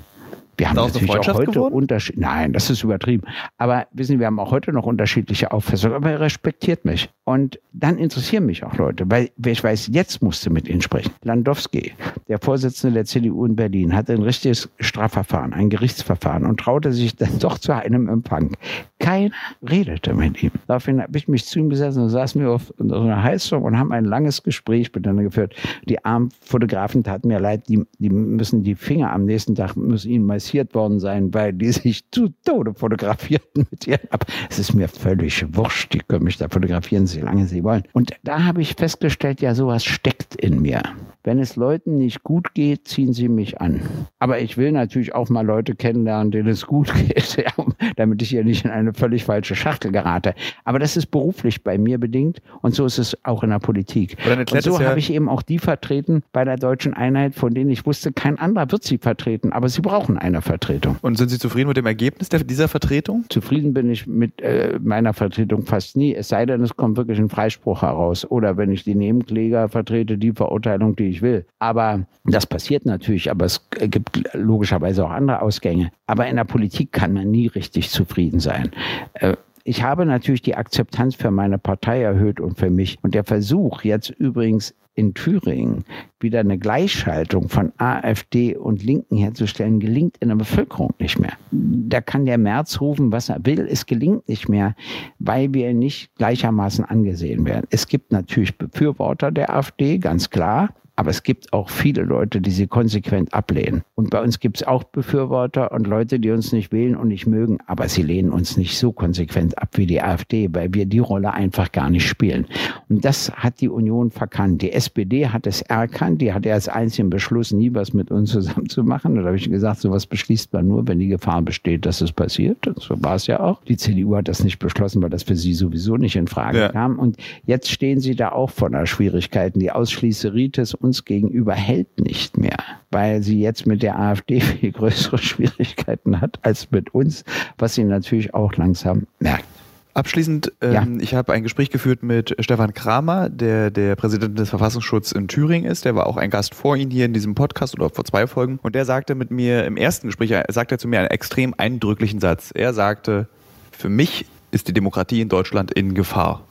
[0.60, 2.18] Wir haben natürlich auch heute Unterschied.
[2.18, 3.24] Nein, das ist übertrieben.
[3.57, 5.95] Aber wissen Sie, wir haben auch heute noch unterschiedliche Auffassungen.
[5.95, 7.10] Aber er respektiert mich.
[7.24, 11.12] Und dann interessieren mich auch Leute, weil ich weiß, jetzt musste mit Ihnen sprechen.
[11.24, 11.93] Landowski,
[12.28, 17.16] der Vorsitzende der CDU in Berlin, hatte ein richtiges Strafverfahren, ein Gerichtsverfahren und traute sich
[17.16, 18.57] dann doch zu einem Empfang.
[18.99, 19.32] Keiner
[19.62, 20.51] redete mit ihm.
[20.68, 23.78] Daraufhin habe ich mich zu ihm gesetzt und saßen wir auf so einer Heizung und
[23.78, 25.55] haben ein langes Gespräch miteinander geführt.
[25.88, 30.12] Die armen Fotografen taten mir leid, die, die müssen die Finger am nächsten Tag müssen
[30.12, 34.26] ihnen massieren infiziert worden sein, weil die sich zu Tode fotografierten mit ihren Ab.
[34.50, 35.93] Es ist mir völlig wurscht.
[35.93, 37.84] Die können mich da fotografieren, so lange sie wollen.
[37.93, 40.82] Und da habe ich festgestellt, ja, sowas steckt in mir.
[41.24, 43.82] Wenn es Leuten nicht gut geht, ziehen sie mich an.
[44.20, 47.66] Aber ich will natürlich auch mal Leute kennenlernen, denen es gut geht, ja,
[47.97, 50.34] damit ich hier nicht in eine völlig falsche Schachtel gerate.
[50.64, 54.18] Aber das ist beruflich bei mir bedingt und so ist es auch in der Politik.
[54.52, 57.86] Und so habe ich eben auch die vertreten bei der deutschen Einheit, von denen ich
[57.86, 60.98] wusste, kein anderer wird sie vertreten, aber sie brauchen eine Vertretung.
[61.02, 63.26] Und sind Sie zufrieden mit dem Ergebnis der, dieser Vertretung?
[63.30, 67.20] Zufrieden bin ich mit äh, meiner Vertretung fast nie, es sei denn, es kommt wirklich
[67.20, 68.30] ein Freispruch heraus.
[68.30, 71.46] Oder wenn ich die Nebenkläger vertrete, die Verurteilung, die ich will.
[71.60, 75.92] Aber das passiert natürlich, aber es gibt logischerweise auch andere Ausgänge.
[76.08, 78.72] Aber in der Politik kann man nie richtig zufrieden sein.
[79.14, 79.36] Äh,
[79.70, 82.97] ich habe natürlich die Akzeptanz für meine Partei erhöht und für mich.
[83.03, 85.84] Und der Versuch jetzt übrigens in Thüringen
[86.20, 91.34] wieder eine Gleichschaltung von AfD und Linken herzustellen, gelingt in der Bevölkerung nicht mehr.
[91.51, 94.76] Da kann der März rufen, was er will, es gelingt nicht mehr,
[95.20, 97.67] weil wir nicht gleichermaßen angesehen werden.
[97.70, 100.70] Es gibt natürlich Befürworter der AfD, ganz klar.
[101.00, 103.84] Aber es gibt auch viele Leute, die sie konsequent ablehnen.
[103.95, 107.26] Und bei uns gibt es auch Befürworter und Leute, die uns nicht wählen und nicht
[107.26, 107.60] mögen.
[107.68, 111.34] Aber sie lehnen uns nicht so konsequent ab wie die AfD, weil wir die Rolle
[111.34, 112.47] einfach gar nicht spielen.
[112.89, 114.62] Und das hat die Union verkannt.
[114.62, 116.20] Die SPD hat es erkannt.
[116.22, 119.16] Die hatte als einzigen Beschluss, nie was mit uns zusammen zu machen.
[119.16, 122.68] Da habe ich gesagt, sowas beschließt man nur, wenn die Gefahr besteht, dass es passiert.
[122.68, 123.64] Und so war es ja auch.
[123.64, 126.68] Die CDU hat das nicht beschlossen, weil das für sie sowieso nicht in Frage ja.
[126.68, 127.00] kam.
[127.00, 129.62] Und jetzt stehen sie da auch vor einer Schwierigkeiten.
[129.62, 132.58] Die Ausschließeritis und uns gegenüber hält nicht mehr,
[132.90, 137.24] weil sie jetzt mit der AfD viel größere Schwierigkeiten hat als mit uns,
[137.58, 139.46] was sie natürlich auch langsam merkt.
[139.94, 140.88] Abschließend, ähm, ja.
[141.02, 145.70] ich habe ein Gespräch geführt mit Stefan Kramer, der der Präsident des Verfassungsschutzes in Thüringen
[145.70, 145.84] ist.
[145.84, 148.60] Der war auch ein Gast vor Ihnen hier in diesem Podcast oder vor zwei Folgen.
[148.62, 152.20] Und der sagte mit mir im ersten Gespräch, er sagte zu mir einen extrem eindrücklichen
[152.20, 152.52] Satz.
[152.54, 153.28] Er sagte,
[153.72, 156.46] für mich ist die Demokratie in Deutschland in Gefahr.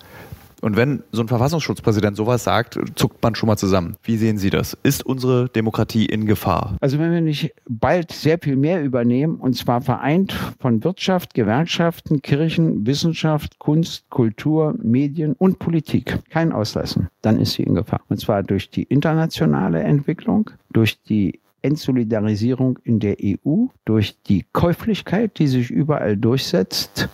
[0.61, 3.97] Und wenn so ein Verfassungsschutzpräsident sowas sagt, zuckt man schon mal zusammen.
[4.03, 4.77] Wie sehen Sie das?
[4.83, 6.77] Ist unsere Demokratie in Gefahr?
[6.81, 12.23] Also wenn wir nicht bald sehr viel mehr übernehmen, und zwar vereint von Wirtschaft, Gewerkschaften,
[12.23, 18.01] Kirchen, Wissenschaft, Kunst, Kultur, Medien und Politik, kein Auslassen, dann ist sie in Gefahr.
[18.09, 25.39] Und zwar durch die internationale Entwicklung, durch die Entsolidarisierung in der EU, durch die Käuflichkeit,
[25.39, 27.09] die sich überall durchsetzt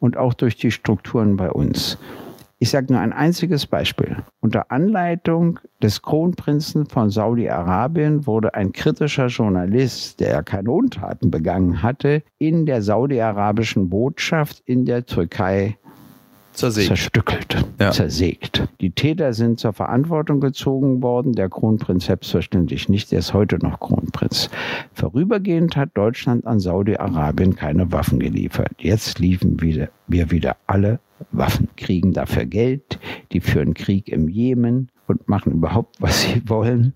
[0.00, 1.98] und auch durch die Strukturen bei uns.
[2.60, 4.16] Ich sage nur ein einziges Beispiel.
[4.40, 12.24] Unter Anleitung des Kronprinzen von Saudi-Arabien wurde ein kritischer Journalist, der keine Untaten begangen hatte,
[12.38, 15.78] in der saudi-arabischen Botschaft in der Türkei
[16.58, 16.88] zersägt.
[16.88, 17.90] zerstückelt, ja.
[17.90, 18.68] zersägt.
[18.80, 23.80] Die Täter sind zur Verantwortung gezogen worden, der Kronprinz selbstverständlich nicht, er ist heute noch
[23.80, 24.50] Kronprinz.
[24.92, 28.72] Vorübergehend hat Deutschland an Saudi-Arabien keine Waffen geliefert.
[28.78, 31.00] Jetzt liefern wir wieder alle
[31.32, 32.98] Waffen, kriegen dafür Geld,
[33.32, 36.94] die führen Krieg im Jemen und machen überhaupt, was sie wollen.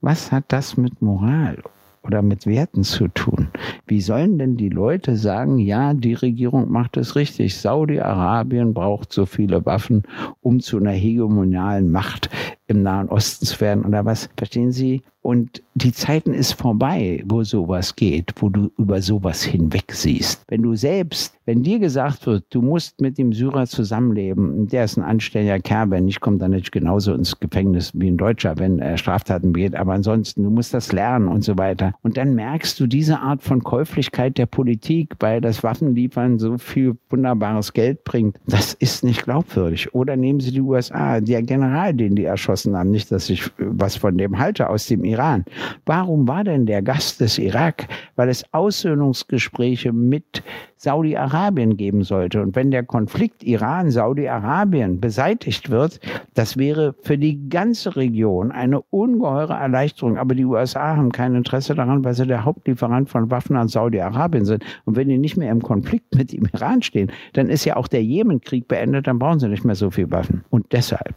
[0.00, 1.62] Was hat das mit Moral
[2.02, 3.48] oder mit Werten zu tun?
[3.86, 9.26] Wie sollen denn die Leute sagen, ja, die Regierung macht es richtig, Saudi-Arabien braucht so
[9.26, 10.02] viele Waffen,
[10.40, 12.30] um zu einer hegemonialen Macht
[12.72, 14.28] im Nahen Osten zu werden oder was?
[14.36, 15.02] Verstehen Sie?
[15.22, 20.42] Und die Zeiten ist vorbei, wo sowas geht, wo du über sowas hinweg siehst.
[20.48, 24.96] Wenn du selbst, wenn dir gesagt wird, du musst mit dem Syrer zusammenleben, der ist
[24.96, 28.80] ein anständiger Kerl, wenn nicht, kommt er nicht genauso ins Gefängnis wie ein Deutscher, wenn
[28.80, 31.94] er Straftaten begeht, aber ansonsten, du musst das lernen und so weiter.
[32.02, 36.96] Und dann merkst du diese Art von Käuflichkeit der Politik, weil das Waffenliefern so viel
[37.10, 39.94] wunderbares Geld bringt, das ist nicht glaubwürdig.
[39.94, 43.96] Oder nehmen Sie die USA, der General, den die erschossen haben, nicht, dass ich was
[43.96, 45.44] von dem halte aus dem Iran.
[45.86, 47.88] Warum war denn der Gast des Irak?
[48.16, 50.42] Weil es Aussöhnungsgespräche mit
[50.82, 52.42] Saudi-Arabien geben sollte.
[52.42, 56.00] Und wenn der Konflikt Iran-Saudi-Arabien beseitigt wird,
[56.34, 60.18] das wäre für die ganze Region eine ungeheure Erleichterung.
[60.18, 64.44] Aber die USA haben kein Interesse daran, weil sie der Hauptlieferant von Waffen an Saudi-Arabien
[64.44, 64.64] sind.
[64.84, 67.86] Und wenn die nicht mehr im Konflikt mit dem Iran stehen, dann ist ja auch
[67.86, 70.44] der Jemenkrieg beendet, dann brauchen sie nicht mehr so viel Waffen.
[70.50, 71.14] Und deshalb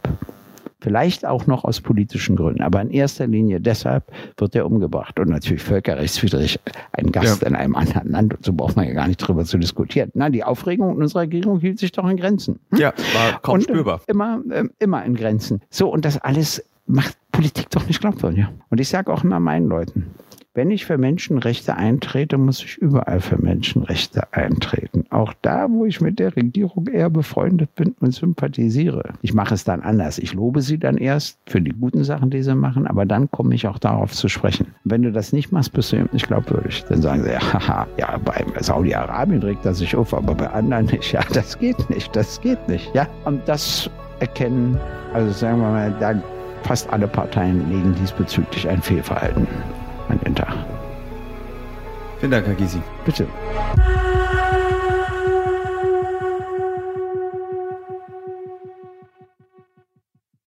[0.86, 4.04] Vielleicht auch noch aus politischen Gründen, aber in erster Linie deshalb
[4.36, 5.18] wird er umgebracht.
[5.18, 6.60] Und natürlich völkerrechtswidrig
[6.92, 7.48] ein Gast ja.
[7.48, 8.34] in einem anderen Land.
[8.34, 10.12] Und so braucht man ja gar nicht drüber zu diskutieren.
[10.14, 12.60] Nein, die Aufregung unserer Regierung hielt sich doch in Grenzen.
[12.70, 12.78] Hm?
[12.78, 14.00] Ja, war kaum und, äh, spürbar.
[14.06, 15.60] Immer, äh, immer in Grenzen.
[15.70, 18.46] So, und das alles macht Politik doch nicht glaubwürdig.
[18.70, 20.14] Und ich sage auch immer meinen Leuten,
[20.56, 25.04] wenn ich für Menschenrechte eintrete, muss ich überall für Menschenrechte eintreten.
[25.10, 29.12] Auch da, wo ich mit der Regierung eher befreundet bin und sympathisiere.
[29.20, 30.18] Ich mache es dann anders.
[30.18, 33.54] Ich lobe sie dann erst für die guten Sachen, die sie machen, aber dann komme
[33.54, 34.68] ich auch darauf zu sprechen.
[34.84, 36.86] Wenn du das nicht machst, bist du eben nicht glaubwürdig.
[36.88, 40.86] Dann sagen sie, ja, haha, ja, bei Saudi-Arabien regt er sich auf, aber bei anderen
[40.86, 41.12] nicht.
[41.12, 42.94] Ja, das geht nicht, das geht nicht.
[42.94, 43.90] Ja, und das
[44.20, 44.80] erkennen,
[45.12, 46.14] also sagen wir mal, da
[46.62, 49.46] fast alle Parteien legen diesbezüglich ein Fehlverhalten
[50.14, 50.54] den Tag.
[52.18, 52.80] Vielen Dank, Herr Gysi.
[53.04, 53.26] Bitte.